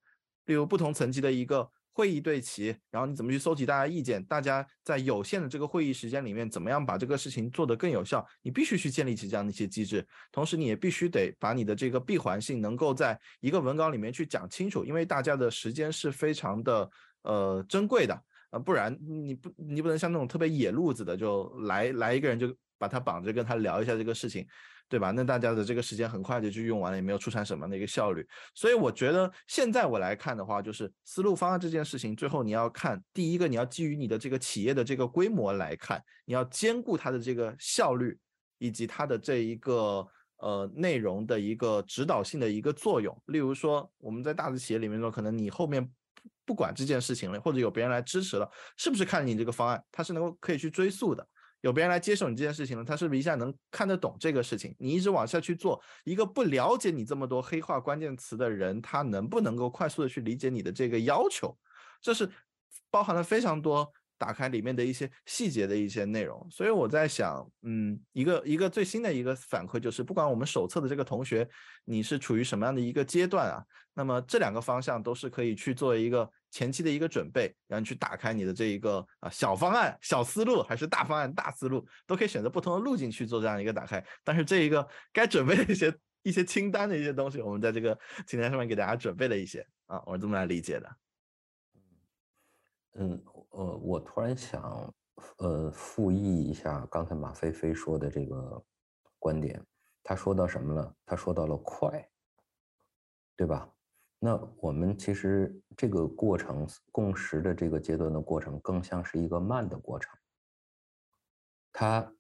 [0.47, 1.71] 例如不同层级的一个。
[1.95, 4.23] 会议对齐，然后你怎么去搜集大家意见？
[4.25, 8.27] 大家在有限的这个会议时间里面，怎么样把这个事情做得更有效？
[8.43, 16.91] 你必须去建立起这样的一些机制，同时你也必须得把你的这个闭环性能够在一个文稿里面去讲清楚，因为大家的时间是非常的
[17.23, 22.53] 呃珍贵的啊，不然你不你不能像那种特别野路子的，就来来一个人就
[22.85, 24.47] 把他绑着跟他聊一下这个事情。
[24.87, 25.11] 对吧？
[25.11, 28.25] 那大家的这个时间很快就就用完了，也没有出产什么样的一个效率。
[28.55, 38.17] 所以我觉得现在我来看的话，就是思路方案这件事情，最后你要看第一个，你要基于你的这个企业的这个规模来看，你要兼顾它的这个效率
[38.59, 43.21] 以及它的这一个呃内容的一个指导性的一个作用。
[43.29, 45.91] 例如说，我们在大的企业里面说，可能你后面
[46.45, 51.27] 不管这件事情了，或者有别人来支持了，是不是看你这个方案，它是能够可以去追溯的？
[51.65, 54.77] 有别人来接手你这件事情了，他是不是一下能看得懂这个事情？
[54.79, 61.57] 你一直往下去做，一个不了解你这么多黑化关键词的人，他能不能够快速的去理解你的这个要求？
[62.03, 62.31] 这是
[62.91, 63.91] 包含了非常多。
[64.17, 71.49] 打开里面的一些细节的一些内容，所以我在想，嗯，一个一个最新的一个反馈就是，不管我们手册的这个同学，
[71.85, 84.05] 你是处于什么样的一个阶段啊，那么这两个方向都是可以去做一个前期的一个准备，然后去打开你的这一个啊小方案、小思路，还是大方案、大思路，都可以选择不同的路径去做这样一个打开。
[84.23, 90.97] 但是这一个该准备的一些一些清单的一些东西，我们在这个清单上面给大家准备了一些啊，我是这么来理解的。
[92.95, 93.21] 嗯。
[93.57, 94.93] 呃，我突然想，
[95.39, 98.65] 呃，复议一下刚才马飞飞说的这个
[99.19, 99.65] 观点。
[100.03, 100.95] 他说到什么了？
[101.07, 102.07] 他说到了快，
[103.37, 103.71] 对吧？
[104.19, 110.13] 那我们其实这个过程共识的这个阶段的过程，更像是一个慢的过程。
[111.73, 112.13] 他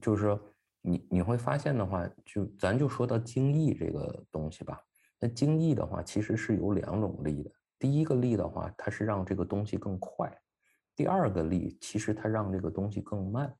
[0.00, 0.40] 就是说，
[0.80, 4.82] 你你会发现的话，就咱就说到精益这个东西吧。
[5.20, 7.50] 那精益的话，其实是有两种力的。
[7.78, 10.41] 第一个力的话，它是让这个东西更快。
[11.02, 13.52] 第二个力，其实它让这个东西更慢，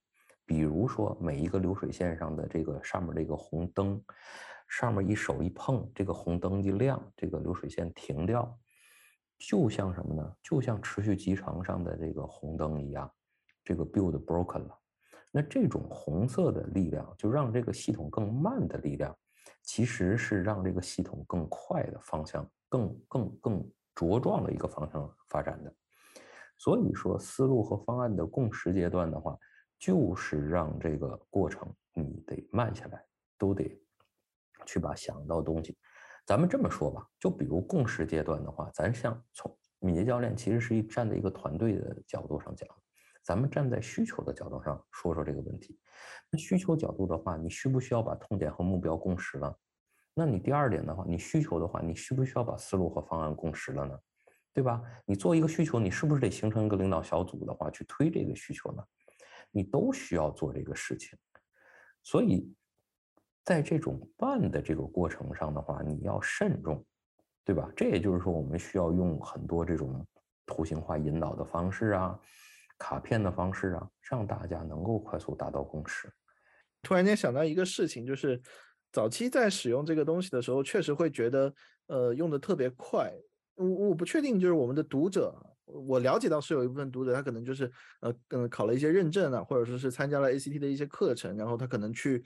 [0.46, 4.00] 比如说每一个流水线上的这个上面这个红灯，
[4.68, 8.56] 上面一手一碰，这个红灯一亮，这个流水线停掉，
[9.40, 10.36] 就像什么呢？
[10.40, 13.12] 就像持续集成上的这个红灯一样，
[13.64, 14.78] 这个 build broken 了。
[15.32, 19.12] 那这种红色的力量，就让这个系统更慢的力量，
[19.62, 25.74] 其实是让这个系统更快的方向，更更更茁壮的一个方向发展的。
[26.62, 29.36] 所以说，思路和方案的共识阶段的话，
[29.80, 33.04] 就是让这个过程你得慢下来，
[33.36, 33.76] 都得
[34.64, 35.76] 去把想到东西。
[36.24, 42.68] 咱们这么说吧，就比如共识阶段的话，咱像从敏捷教练其实是一站在一个团队的角度上讲，
[43.24, 45.76] 咱们站在需求的角度上说说这个问题。
[46.30, 49.52] 那需求角度的话，你需不需要把痛点和目标共识了？
[50.14, 53.98] 那你第二点的话，你需求的话，你需不需要把思路和方案共识了呢？
[54.54, 54.82] 对吧？
[55.06, 58.84] 你做一个需求，你是不是得形成一个领导小组的话去推这个需求呢？
[59.50, 61.18] 你都需要做这个事情。
[62.02, 62.52] 所以，
[63.44, 66.84] 在这种办的这个过程上的话，你要慎重，
[67.44, 67.70] 对吧？
[67.76, 70.06] 这也就是说，我们需要用很多这种
[70.44, 72.18] 图形化引导的方式啊，
[72.78, 76.12] 卡片的方式啊，让大家能够快速达到共识。
[76.82, 78.40] 突然间想到一个事情，就是
[78.90, 81.54] 早期在使用这个东西的时候，确实会觉得，
[81.86, 83.12] 呃，用的特别快。
[83.56, 85.34] 我我不确定，就是我们的读者，
[85.66, 92.22] 我了解到是有一部分读者，他可能就是呃嗯考了一些认证啊，或者说是参加了 ACT 的一些课程，然后他可能去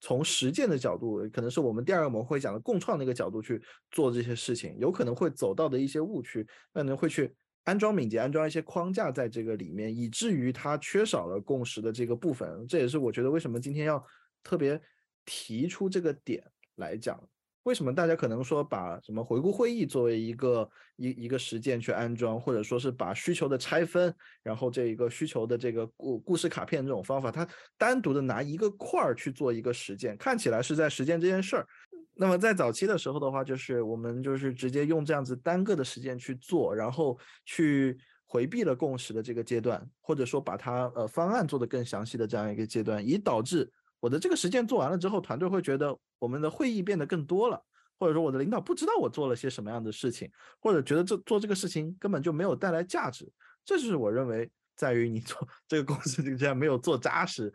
[0.00, 12.66] 从实践的角度，可能是我们第二个我们会讲的共创的一个角度去做这些事情，有可能会走到的一些误区，可能会去安装敏捷，安装一些框架在这个里面，以至于它缺少了共识的这个部分。
[12.68, 14.02] 这也是我觉得为什么今天要
[14.42, 14.80] 特别
[15.24, 16.44] 提出这个点
[16.76, 17.20] 来讲。
[17.64, 31.66] 为什么大家可能说把什么回顾会议作为一个一一个实践去安装，或者说是把需求的拆分，然后这一个需求的这个故故事卡片这种方法，它单独的拿一个块儿去做一个实践，看起来是在实践这件事儿。
[32.14, 43.70] 那么在早期的时候的话，就是我们就是直接用这样子单个的实践去做，然后去回避了共识的这个阶段，或者说把它呃方案做得更详细的这样一个阶段，以导致。
[44.00, 47.62] 我的这个实践做完了之后，团队会觉得我们的会议变得更多了，
[47.98, 50.30] 或者说我的领导不知道我做了些什么样的事情，
[50.60, 53.30] 或者觉得这做这个事情根本就没有带来价值。
[53.64, 57.52] 这就是我认为在于你做这个公司竟然没有做扎实，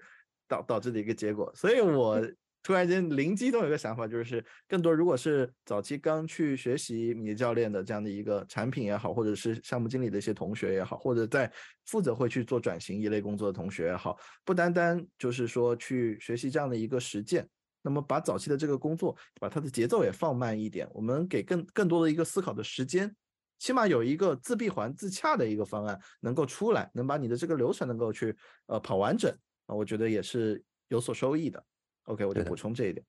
[0.48, 1.52] 导导致的一个结果。
[1.56, 2.22] 所以我
[2.64, 11.52] 突然间灵机动有个想法，就是更多如果是早期刚去学习米教练的这样的一个产品也好，或者是项目经理的一些同学也好，或者在
[11.86, 17.48] 负责会去做转型一类工作的同学也好，不单单就是说去学习这样的一个实践。
[17.86, 23.14] 那么把早期的这个工作，把它的节奏也放慢一点，我们给更更多的一个思考的时间，
[23.60, 28.34] 起码有一个自闭环自洽的一个方案能够出来，能把你的这个流程能够去
[28.68, 29.30] 呃跑完整
[29.66, 31.62] 啊，我觉得也是有所收益的。
[32.06, 33.06] OK，我就补充这一点。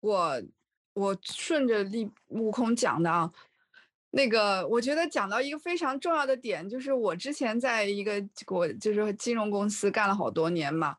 [0.00, 0.42] 我
[0.92, 3.32] 我顺着立悟空讲的啊，
[4.10, 10.96] 那个我觉得讲到一个非常重要的点，就是我之前在一个国就是金融公司干了好多年嘛。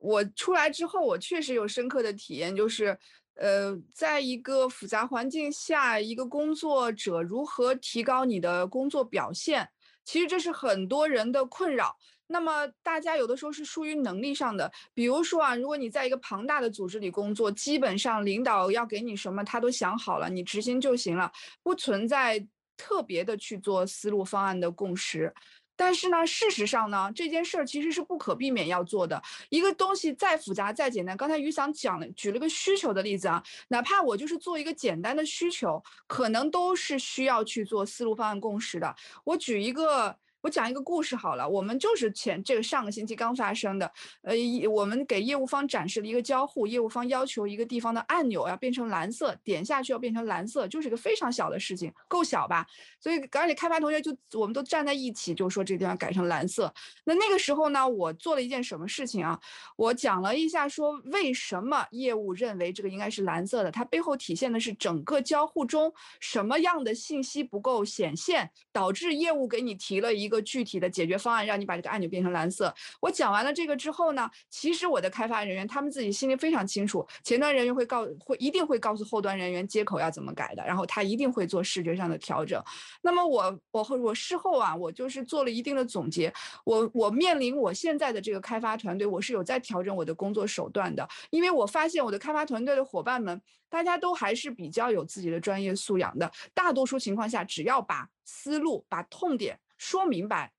[0.00, 2.98] 我出来之后，我确实有深刻的体验，就是，
[3.34, 9.68] 呃，在一个复杂环境下，一个工作者如何提高你的工作表现，
[10.04, 11.96] 其实这是很多人的困扰。
[12.28, 21.30] 那么大家有的时候是疏于能力上的，比如说啊，如果你在一个庞大的组织里工作，基本上领导要给你什么，他都想好了，你执行就行了，
[21.62, 25.34] 不存在特别的去做思路方案的共识。
[25.76, 29.20] 但是呢，事实上呢，这件事儿其实是不可避免要做的。
[29.50, 38.94] 一个东西再复杂再简单，刚才于桑讲了，举了个需求的例子啊，哪怕我就是做一个简单的需求，可能都是需要去做思路方案共识的。
[39.24, 40.16] 我举一个。
[40.42, 43.88] 我讲一个故事好了，我们就是前这个上个星期刚发生的，
[44.22, 44.34] 呃，
[44.68, 52.66] 我们给业务方展示了一个交互，业务方要求一个地方的按钮要变成蓝色，点下去要变成蓝色，就是一个非常小的事情，够小吧？
[52.98, 56.74] 所以而且开发同学就我们都站在一起，就说这个地方改成蓝色。
[57.04, 59.38] 那那个时候呢，我做了一件什么事情啊？
[59.76, 70.31] 我讲了一下说为什么业务认为这个应该是蓝色的，它背后体现的是整个交互中什么样的信息不够显现，导致业务给你提了一。
[70.32, 72.74] 个具体的解决方案，让你把这个按钮变成蓝色。
[73.00, 82.60] 我讲完了这个之后呢，其实我的开发人员他们自己心里非常清楚，前端人员会告会一定会告诉后端人员接口要怎么改的，然后他一定会做视觉上的调整。
[83.02, 86.32] 那么我我后我事后啊，我就是做了一定的总结。
[86.64, 96.30] 我我面临我现在的这个开发团队，我是有在调整我的工作手段的，因为我发现我的开发团队的伙伴们，大家都还是比较有自己的专业素养的。
[96.54, 99.58] 大多数情况下，只要把思路、把痛点。
[99.82, 100.52] 说明白，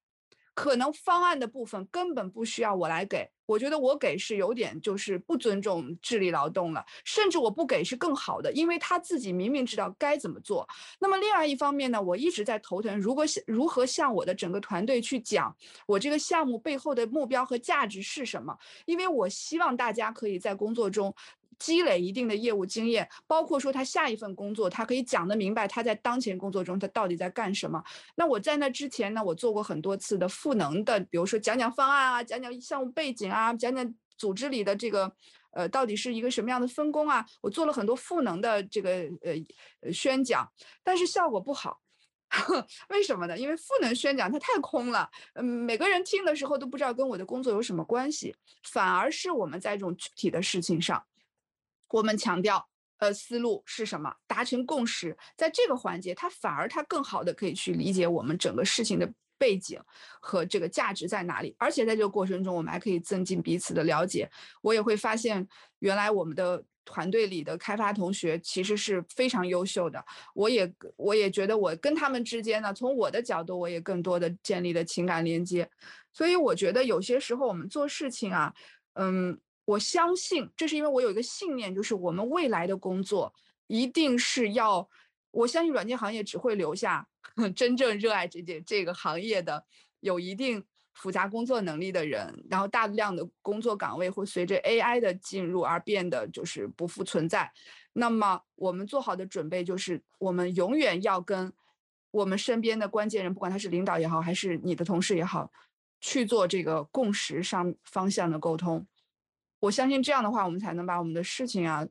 [0.53, 10.67] 可能方案的部分根本不需要我来给，我觉得我给是有点就是不尊重智力劳动了，甚至我不给是更好的，因为他自己明明知道该怎么做。
[10.99, 15.55] 那么另外一方面呢，我一直在头疼，如果如何向我的整个团队去讲
[15.87, 18.53] 我这个项目背后的目标和价值是什么？
[18.85, 21.15] 因为我希望大家可以在工作中。
[21.59, 27.83] 积累一定的业务经验，包括说他下一份工作，他可以讲得明白他在当前工作中他到底在干什么。
[28.15, 35.11] 那我在那之前呢，我做过很多次的赋能的，比如说讲讲方案啊，讲讲项目背景啊，讲讲组织里的这个
[35.51, 38.91] 呃到底是一个什么样的分工啊，我做了很多赋能的这个
[39.81, 40.47] 呃宣讲，
[40.83, 41.79] 但是效果不好，
[42.89, 43.37] 为什么呢？
[43.37, 51.03] 因为赋能宣讲它太空了，嗯，每个人听的时候都不知道跟我的工作有什么关系，反而是我们在这种具体的事情上。
[51.93, 54.11] 我们强调，呃，思路是什么？
[54.25, 59.79] 达成共识，在这个环节，他反而他更好的可以去理解我们整个事情的背景
[60.19, 61.55] 和这个价值在哪里。
[61.59, 64.27] 而且在这个过程中，我们还可以增进彼此的了解。
[64.63, 65.47] 我也会发现，
[65.79, 70.03] 原来我们的团队里的开发同学其实是非常优秀的。
[70.33, 75.69] 我也我也觉得，我跟他们之间呢，从我的角度，我也更多的建立了情感连接。
[76.11, 78.51] 所以我觉得有些时候我们做事情啊，
[78.93, 79.39] 嗯。
[79.65, 83.33] 我相信，这是因为我有一个信念，就是我们未来的工作
[83.67, 84.87] 一定是要，
[85.31, 87.07] 我相信软件行业只会留下
[87.55, 89.65] 真正热爱这件这个行业的、
[90.01, 97.51] 有一定复杂工作能力的人，然后大量的工作岗位会随着 AI 的进入而变得就是不复存在。
[97.93, 101.51] 那么我们做好的准备就是，我们永远要跟
[102.11, 105.51] 我们身边的关键人，不管他是领导也好，还是你的同事也好，
[106.01, 108.85] 去做这个共识上方向的沟通。
[109.63, 111.87] 我相信这样的话，我们才能把我们的事情啊，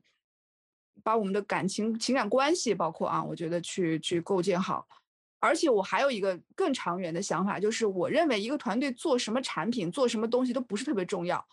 [1.01, 4.87] 把我们的感情、情感关系，包括啊，我觉得去去构建好。
[5.39, 11.43] 而且我还有一个更长远的想法，就是我认为一个团队做什么产品、做什么东西都不是特别重要。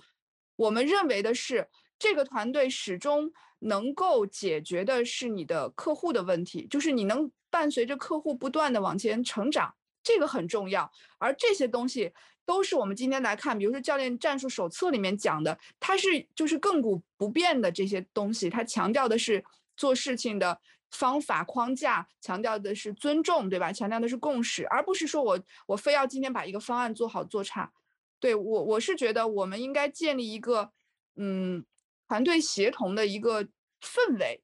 [0.56, 1.66] 我们认为的是，
[1.98, 10.92] 这个团队始终能够解决的是你的客户的问题，就是你能伴随着客户不断的往前成长，这个很重要。
[11.16, 12.12] 而这些东西。
[12.50, 19.44] 都是我们今天来看，比如说教练战术手册里面讲的，它是就是亘古不变的这些东西，它强调的是
[19.76, 20.60] 做事情的
[20.90, 23.72] 方法框架，强调的是尊重，对吧？
[23.72, 27.72] 强调的是共识，而不是说我我非要今天把一个方案做好做差。
[28.18, 30.72] 对我我是觉得我们应该建立一个
[31.14, 31.64] 嗯
[32.08, 33.44] 团队协同的一个
[33.80, 34.42] 氛围，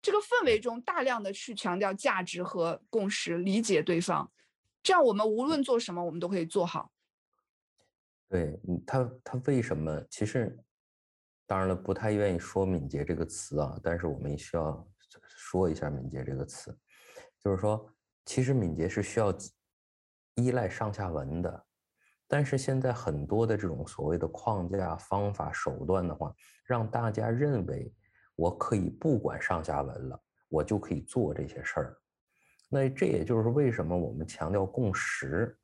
[0.00, 4.32] 这个氛围中大量的去强调价值和共识，理解对方，
[4.82, 6.90] 这样我们无论做什么，我们都可以做好。
[8.32, 10.02] 对，他他为什么？
[10.08, 10.58] 其实
[11.46, 14.88] 当然了，不太愿意说敏捷这个词啊，但是我们需要。
[15.36, 16.74] 说一下敏捷这个词，
[17.38, 17.86] 就是说，
[18.24, 19.34] 其实敏捷是需要
[20.36, 21.66] 依赖上下文的，
[22.26, 27.92] 但是现在很多的这种所谓的框架、方法、手段的话，让大家认为
[28.36, 30.18] 我可以不管上下文了，
[30.48, 31.98] 我就可以做这些事儿。
[32.70, 35.54] 那这也就是为什么我们强调共识，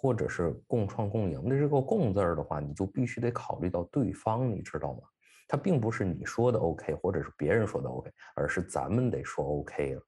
[0.00, 5.00] 或者是共创共赢的这个“共”字儿的话，你就必须得考虑到对方，你知道吗？
[5.48, 10.02] 它并不是你说的 OK，或者是别人说的 OK，而是咱们得说 OK 了。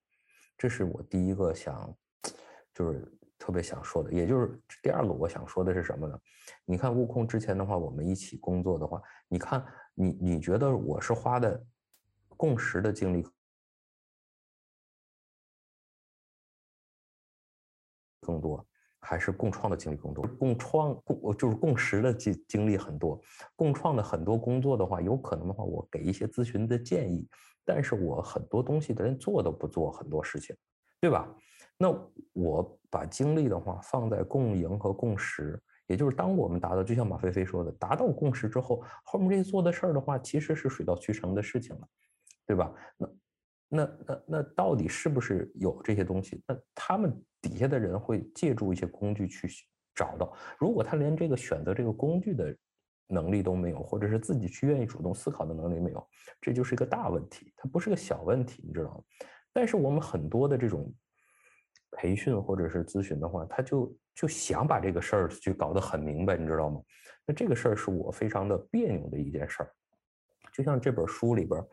[0.56, 1.92] 这是我第一个想，
[2.72, 3.04] 就是
[3.36, 4.12] 特别想说的。
[4.12, 6.16] 也就是第二个我想说的是什么呢？
[6.64, 11.66] 你看悟空之前的话，我们一起工作的话，你看你你觉得我是花的
[12.36, 13.26] 共识的精力
[18.20, 18.64] 更多？
[19.10, 23.20] 还是共创的精力更多，共创共就是共识的经经历很多，
[23.56, 27.28] 共创的很多工作的话，有可能的话，我给一些咨询的建议，
[27.64, 30.54] 但是我很多东西连做都不做，很多事情，
[31.00, 31.28] 对吧？
[31.76, 31.92] 那
[32.34, 41.88] 我把精力的话放在共赢和共识，也就是当我们达到，就像马飞飞说的，达到共识之后，后面这些做的事儿的话，其实是水到渠成的事情了，
[42.46, 42.72] 对吧？
[42.96, 43.08] 那。
[43.72, 46.42] 那那那到底是不是有这些东西？
[46.44, 49.48] 那他们底下的人会借助一些工具去
[49.94, 50.36] 找到。
[50.58, 52.52] 如果他连这个选择这个工具的
[53.06, 56.04] 能力都没有，或者是自己去愿意主动思考的能力没有，
[56.40, 57.54] 这就是一个大问题。
[57.56, 59.04] 它不是个小问题，你知道吗？
[59.52, 60.92] 但是我们很多的这种
[61.92, 66.82] 培训或者是咨询的话，他就就想把这个事儿去搞得很明白，你知道吗？
[67.24, 69.72] 那这个事儿是我非常的别扭的一件事儿。
[70.52, 71.64] 就像这本书里边。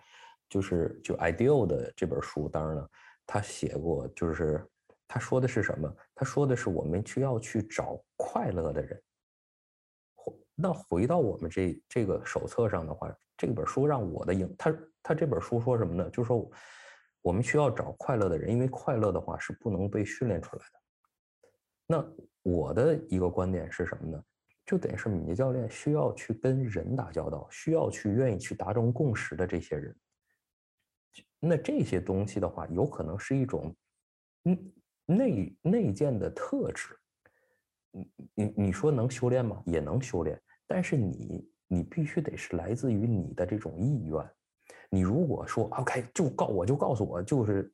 [0.49, 2.89] 就是就 ideal 的这本书，当然了，
[3.25, 4.65] 他写过，就是
[5.07, 5.93] 他说的是什么？
[6.15, 9.01] 他说的是我们需要去找快乐的人。
[10.55, 16.09] 那回到我们这这个手册上的话，这本书让我的影，他他这本书说什么呢？
[16.09, 16.49] 就说
[17.21, 20.79] 我们需要找快乐的人，因为快乐的话是不能被训练出来的。
[21.85, 22.05] 那
[22.41, 24.23] 我的一个观点是什么呢？
[24.65, 29.95] 就等于是敏捷教练需要去跟人打交道，需要去愿意去达成共识的这些人。
[31.39, 33.75] 那这些东西的话，有可能是一种
[34.45, 34.73] 嗯
[35.05, 36.97] 内内建的特质。
[37.91, 39.61] 你你你说能修炼吗？
[39.65, 44.29] 也能修炼，但是你你必须得是来自于你的这种意愿。
[44.89, 47.71] 你如果说 OK 就告我就告诉我就是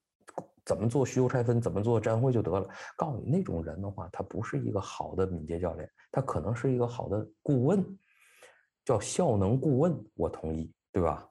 [0.66, 7.84] 怎么做虚修拆分，怎么做占会就得了，告诉你那种人的话，他不是一个好的敏捷教练，他可能是一个好的顾问，
[8.86, 9.94] 叫效能顾问。
[10.16, 11.30] 我同意，对吧？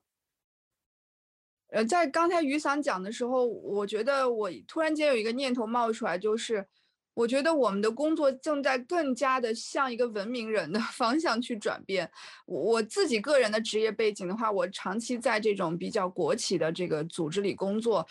[1.73, 6.67] 呃，在刚才于桑讲的时候，我觉得我突然间有一个念头冒出来，就是
[7.15, 12.11] 我觉得我们的工作正在更加的向一个文明人的 方向去转变。
[12.45, 18.07] 我自己个人的职业背景的话，我长期在这种比较国企的这个组织里工作，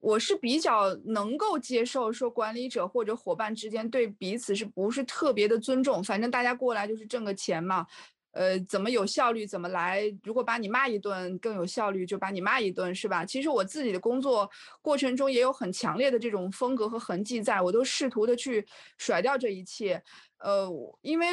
[0.00, 7.86] 我是比较能够接受说管理者或者伙伴之间对彼此是不是特别的尊重，反正大家过来就是挣个钱嘛。
[8.32, 10.02] 呃，怎么有效率怎么来？
[10.24, 13.24] 如果把你骂一顿更有效率，就把你骂一顿，是吧？
[13.24, 18.66] 其实我自己的工作过程中也有很强烈的这种风格和痕迹，在我都试图的去
[18.96, 20.02] 甩掉这一切。
[20.38, 20.66] 呃，
[21.02, 21.26] 因为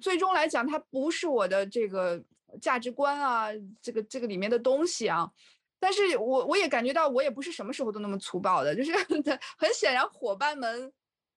[0.00, 2.22] 最终来讲，它不是我的这个
[2.60, 3.48] 价值观啊，
[3.82, 5.30] 这个这个里面的东西啊。
[5.80, 8.92] 但是我我也感觉到，我也不是什么时候都那么粗暴的，就是
[9.58, 10.92] 很显然伙伴们。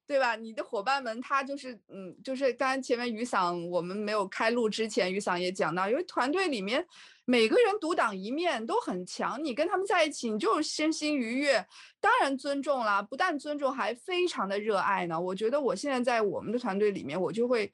[0.07, 0.37] 对吧？
[0.37, 6.87] 你的伙伴们，他就是，嗯，就是刚才前面雨伞我们没有开录之前，雨伞也讲到，因为团队里面
[7.25, 11.67] 每个人独当一面都很强，你跟他们在一起，你就身心愉悦，
[11.99, 15.19] 当然尊重啦，不但尊重，还非常的热爱呢。
[15.19, 17.69] 我觉得我现在在我们的团队里面，我就会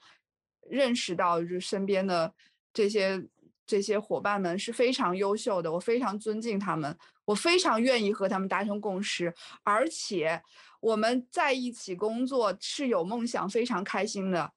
[0.68, 2.34] 认识到，就身边的
[2.74, 3.24] 这些
[3.68, 9.32] 这些伙伴们是非常优秀的，我非常尊敬他们，我非常愿意和他们达成共识，
[9.64, 10.42] 而且。
[10.84, 14.52] 我们在一起工作是有梦想，非常开心的，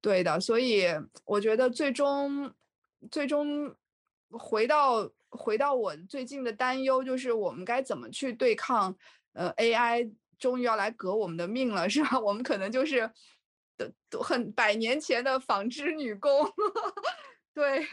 [0.00, 0.38] 对的。
[0.38, 0.86] 所以
[1.24, 2.54] 我觉得最终，
[3.10, 3.74] 最终
[4.30, 8.96] 回到回到我最近的担忧，就是我们该怎么去对抗？
[9.32, 10.08] 呃，AI
[10.38, 12.18] 终于要来革我们的命了，是吧？
[12.22, 13.10] 我们可能就是
[13.76, 16.30] 的很百年前的纺织女工，
[17.52, 17.84] 对。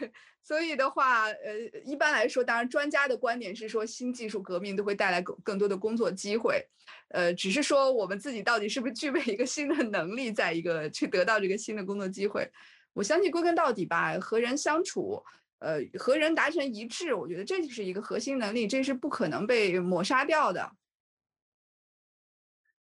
[0.42, 6.66] 所以的话，呃，一般来说，当然专家的观点是说，新技术革命都会带来更更多的工作机会，
[7.08, 12.50] 呃，只是说我们自己到底是不是具备一个新的能力，在一个去得到这个新的工作机会。
[12.92, 15.22] 我相信归根到底吧，和人相处，
[15.60, 20.72] 呃，和人达成一致，我觉得这就是一个核心能力，这是不可能被抹杀掉的。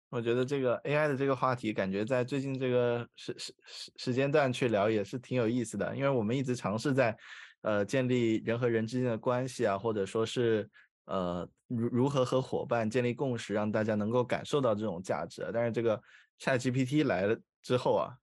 [0.10, 7.16] 我觉得这个 AI 的这个话题，感觉在最近这个时时时时间段去聊也是挺有意思的，因为我们一直尝试在，
[7.62, 10.70] 呃，建立人和人之间的关系啊，或者说是
[11.05, 15.49] 呃如如何和伙伴建立共识，让大家能够感受到这种价值。
[15.53, 16.01] 但是这个
[16.39, 18.14] ChatGPT 来了之后啊，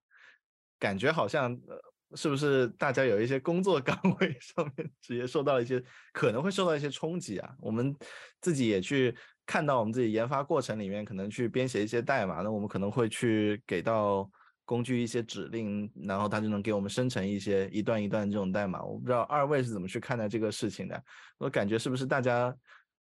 [0.79, 5.83] 感觉好像呃是不是大家有一些工作岗位 上面直接受到一些
[6.13, 7.55] 可能会受到一些冲击啊？
[7.61, 7.95] 我们
[8.41, 9.17] 自己也去。
[9.49, 14.29] 看到我们自己研发过程里面可能去编写一些代码，那我们可能会去给到
[14.67, 18.83] 工具一些指令，然后它就能给我们生成一些一段一段这种代码。
[18.83, 21.03] 我不知道二位是怎么去看待这个事情的？
[21.39, 22.55] 我感觉是不是大家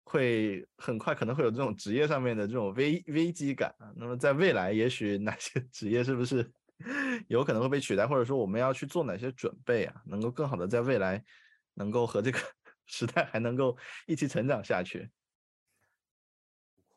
[0.03, 3.71] 会很快可能会有这种职业上面的这种危危机感？
[3.95, 6.49] 那么在未来，也许哪些 职业是不是
[7.27, 11.21] 有可能会被取代，或者说我们要去做哪些准备啊，能够更好的在未来
[11.73, 12.39] 能够和这个
[12.87, 15.09] 时代还能够一起成长下去？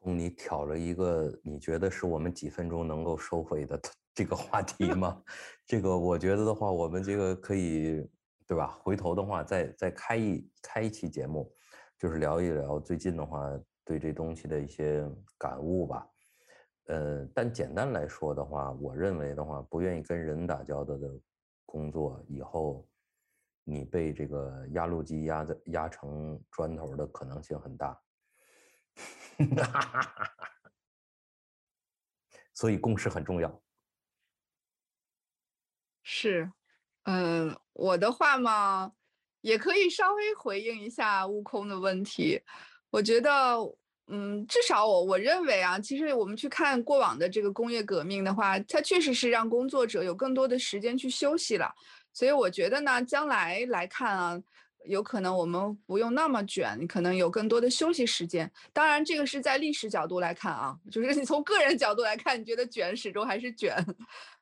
[0.05, 3.81] 你挑了一个你觉得是我们几分钟能够收回的
[4.15, 5.23] 这个话题 吗？
[5.67, 8.07] 这个我觉得的话，我们这个可以，
[8.47, 8.79] 对吧？
[8.83, 11.51] 回头的话，再再开一开一期节目，
[11.99, 13.49] 就是聊一聊最近的话
[13.85, 16.07] 对这东西的一些感悟吧。
[16.87, 21.09] 呃，但简单来说的话，我认为的话，不愿意跟人打交道的
[21.65, 22.87] 工作，以后
[23.65, 27.99] 你被这个压路机压的压成砖头的可能性很大。
[32.55, 33.63] 所以共识很重要。
[36.03, 36.51] 是，
[37.05, 38.93] 嗯，我的话嘛，
[39.41, 42.41] 也可以稍微回应一下悟空的问题。
[42.91, 43.57] 我觉得，
[44.09, 51.73] 嗯，至少我我认为啊，其实我们去看过往的这个工业革命的话，它确实是让工作者有更多的时间去休息了。
[52.13, 54.43] 所以我觉得呢，将来来看啊。
[54.85, 58.51] 有可能我们不用那么卷，可能有更多的休息时间。
[58.73, 63.77] 当然，这个是在历史角度来看啊，就是你从个人角度来看，你觉得卷始终还是卷。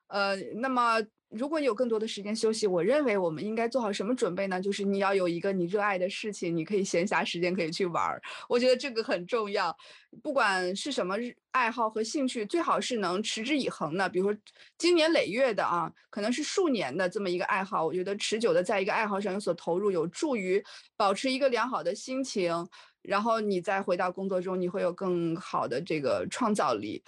[0.08, 1.00] 呃，那么。
[1.30, 4.60] 如果你有更多的时间休息，我认为我们应该做好什么准备呢？
[4.60, 8.20] 就是你要有一个你热爱的事情，你可以闲暇时间可以去玩儿。
[8.48, 9.74] 我觉得这个很重要，
[10.22, 11.14] 不管是什么
[11.52, 14.08] 爱好和兴趣，最好是能持之以恒的。
[14.08, 14.40] 比如说，
[14.76, 17.86] 经年累月的啊，可能是数年的这么一个爱好。
[17.86, 20.60] 我觉得持久的在一个爱好上有所投入，有助于
[20.96, 22.68] 保持一个良好的心情，
[23.02, 27.02] 然后你再回到工作中，你会有更好的这个创造力。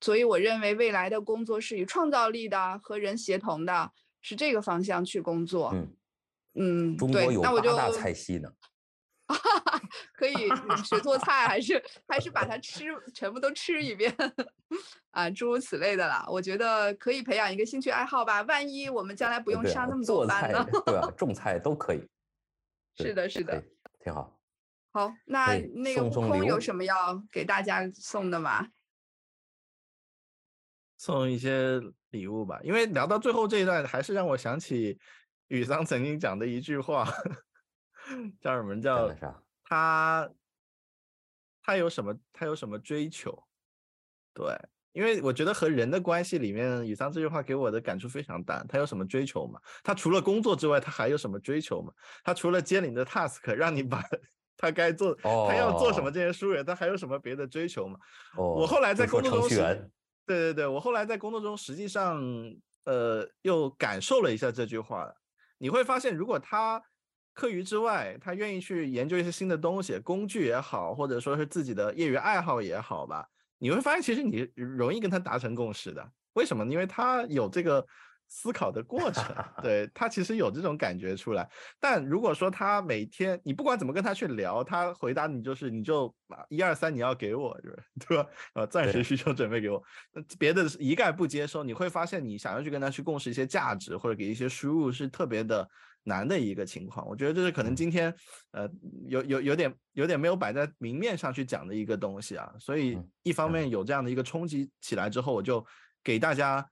[0.00, 5.70] 所以我认为未来的工作是以创造力的和人协同的，是这个方向去工作。
[5.74, 5.94] 嗯
[6.54, 8.50] 嗯，中国有八大菜系呢，
[10.14, 10.34] 可以
[10.84, 12.84] 学做菜，还是还是把它吃
[13.14, 14.12] 全部都吃一遍
[15.12, 16.26] 啊，诸如此类的啦。
[16.28, 20.66] 我觉得可以培养一个兴趣爱好吧，万一我们将来不用上那么多班呢？
[20.84, 22.04] 对啊，种菜都可以。
[22.96, 23.62] 是的，是的，
[24.00, 24.36] 挺好。
[24.90, 28.66] 好，那那个悟空有什么要给大家送的吗？
[30.98, 31.80] 送一些
[32.10, 34.98] 礼物吧，因为聊到最后这一段，还是让我想起
[35.46, 37.06] 雨桑曾经讲的一句话，
[38.42, 38.80] 叫什么？
[38.80, 39.08] 叫
[39.64, 40.28] 他
[41.62, 42.14] 他有什么？
[42.32, 43.32] 他有什么追求？
[44.34, 44.46] 对，
[44.92, 48.64] 因为我觉得和人的关系里面，雨桑这句话给我的感触非常大。
[48.68, 49.60] 他有什么追求嘛？
[49.84, 51.92] 他除了工作之外，他还有什么追求吗？
[52.24, 54.02] 他除了接你的 task，让你把
[54.56, 57.96] 他该做，他要做什么这些书人，他还有什么别的追求吗？
[58.36, 59.90] 我后来在工作中。
[60.28, 62.22] 对对对，我后来在工作中实际上，
[62.84, 65.10] 呃，又感受了一下这句话。
[65.56, 66.80] 你会发现，如果他
[67.32, 73.26] 课余之外，他愿意去研究一些新的东西，工具也好，或者说是自己的业余爱好也好吧，
[73.58, 76.12] 你会发现，其实你容易跟他达成共识的。
[76.34, 76.64] 为什么？
[76.66, 77.84] 因为他有这个。
[78.28, 79.24] 思考的过程，
[79.62, 81.48] 对他其实有这种感觉出来。
[81.80, 86.14] 但如果说他每天你不管怎么跟他去聊，他回答你就是你就
[86.48, 87.58] 一二三你要给我，
[88.06, 88.26] 对吧？
[88.54, 89.82] 呃，暂时需求准备给我，
[90.38, 91.64] 别的一概不接收。
[91.64, 95.66] 你会发现你想要去跟他去共识一些价值或者给一些输入是特别的
[96.04, 97.08] 难的一个情况。
[97.08, 98.14] 我觉得这是可能今天
[98.52, 98.68] 呃
[99.08, 102.52] 有有有点有点没有摆在明面上去讲的一个东西啊。
[102.60, 105.64] 所以一方面有这样的一个冲击起来之后，我就
[106.04, 106.68] 给大家。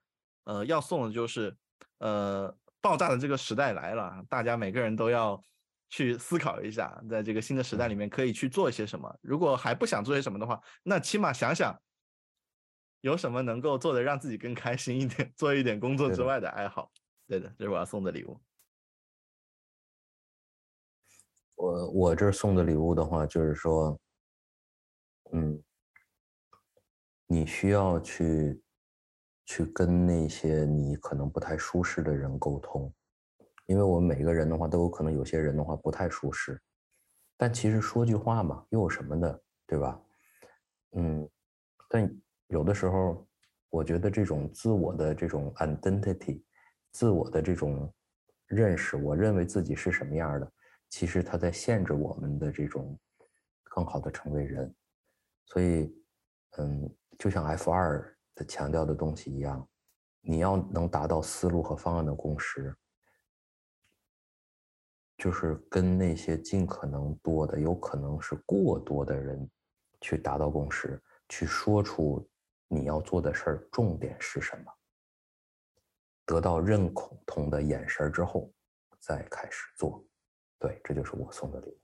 [0.47, 1.57] 呃，要送的就是，
[1.99, 5.43] 呃，爆炸的这个时代来了，大家每个人都要
[5.89, 9.13] 去思考一下，在这个新的时代里面可以去做一些什么。
[9.23, 11.77] 如果还不想做些什么的话，那起码想想
[13.01, 16.93] 有什么能够做的让自己更开心一点， 做一点工作之外的爱好。
[17.27, 18.41] 对的，这是我要送的礼物。
[21.57, 23.99] 我我这送的礼物的话，就是说，
[25.33, 25.61] 嗯，
[27.27, 28.63] 你需要去
[29.47, 32.93] 去跟那些你可能不太舒适的人沟通，
[33.67, 36.61] 因为我们每个人的话都有可能有些人的话不太舒适，
[37.37, 39.99] 但其实说句话嘛，又有什么的，对吧？
[40.93, 41.29] 嗯，
[41.89, 43.27] 但有的时候，
[43.71, 46.43] 我觉得这种自我的这种 identity，
[46.91, 47.93] 自我的这种
[48.47, 50.53] 认识，我认为自己是什么样的。
[50.89, 52.99] 其实它在限制我们的这种
[53.65, 54.75] 更好的成为人，
[55.47, 55.93] 所以，
[56.59, 59.67] 嗯，就像 F 二他强调的东西一样，
[60.21, 62.77] 你要能达到思路和方案的共识，
[65.17, 69.51] 就是跟那些尽可能多的、有可能是过多的人
[70.03, 72.29] 去达到共识，去说出
[72.69, 74.71] 你要做的事儿重点是什么，
[76.27, 76.93] 得到认
[77.25, 78.53] 同的眼神之后，
[79.01, 80.05] 再开始做。
[80.59, 81.81] 对，这就是我送的礼物。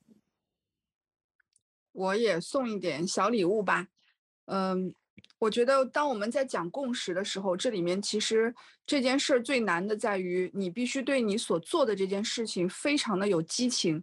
[1.92, 3.88] 我也送一点小礼物吧。
[4.46, 4.94] 嗯，
[5.38, 8.54] 我觉得当我们在讲共识的时候，这里面其实
[8.86, 14.02] 这件事儿最难的在于，你必须对你所做的这件事情非常的有激情。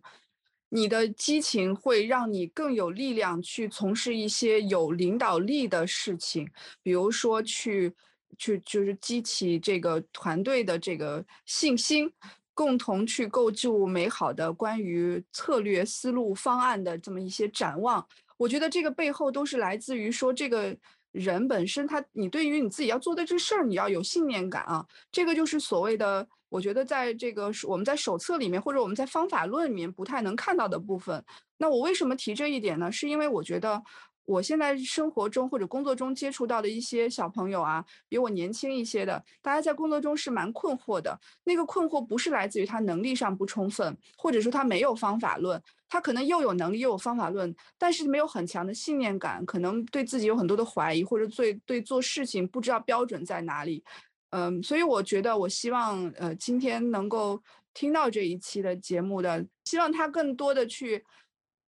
[0.70, 6.50] 你的激情会让你更有力量去从事一些有领导力的事情，
[6.84, 7.94] 比如说去
[8.38, 12.12] 去就是激起这个团队的这个信心。
[12.54, 18.06] 共同去构筑美好的关于策略、思路、方案的这么一些展望，
[18.36, 20.76] 我觉得这个背后都是来自于说这个
[21.12, 24.86] 人本身，他你对于你自己要做的这事儿，你要有信念感啊。
[25.12, 31.24] 这个就是所谓的，我觉得在这个我们在手册里面或者我们在方法论里面不太能看到的部分。
[31.58, 32.92] 那我为什么提这一点呢？
[32.92, 33.82] 是因为我觉得。
[34.30, 41.20] 我现在生活中或者工作中接触到的一些小朋友啊，比我年轻一些的，大家在工作中是蛮困惑的。
[41.46, 53.84] 那个困惑不是来自于他能力上不充分，或者说他没有方法论，他可能又有能力又有方法论，但是没有很强的信念感，可能对自己有很多的怀疑，或者对对做事情不知道标准在哪里。
[54.30, 57.42] 嗯，所以我觉得，我希望呃今天能够
[57.74, 61.04] 听到这一期的节目的，希望他更多的去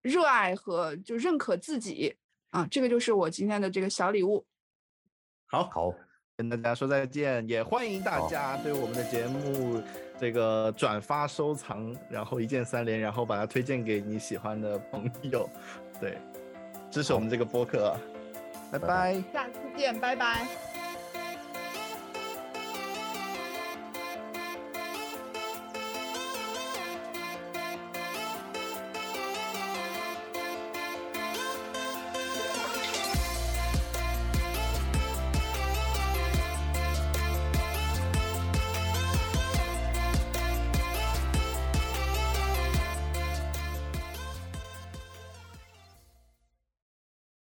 [0.02, 2.14] 热爱和就认可自己。
[2.50, 4.44] 啊，这个就是我今天的这个小礼物。
[5.46, 5.92] 好好，
[6.36, 9.82] 跟大家说再见，也欢迎大家对我们的节目
[10.18, 15.48] 这个转发、收藏，然后一键三连，然后把它推荐给你喜欢的朋友，
[16.00, 16.18] 对，
[16.90, 17.96] 支持我们这个播客，
[18.70, 18.78] 拜。
[18.78, 20.69] 拜，下次见，拜拜。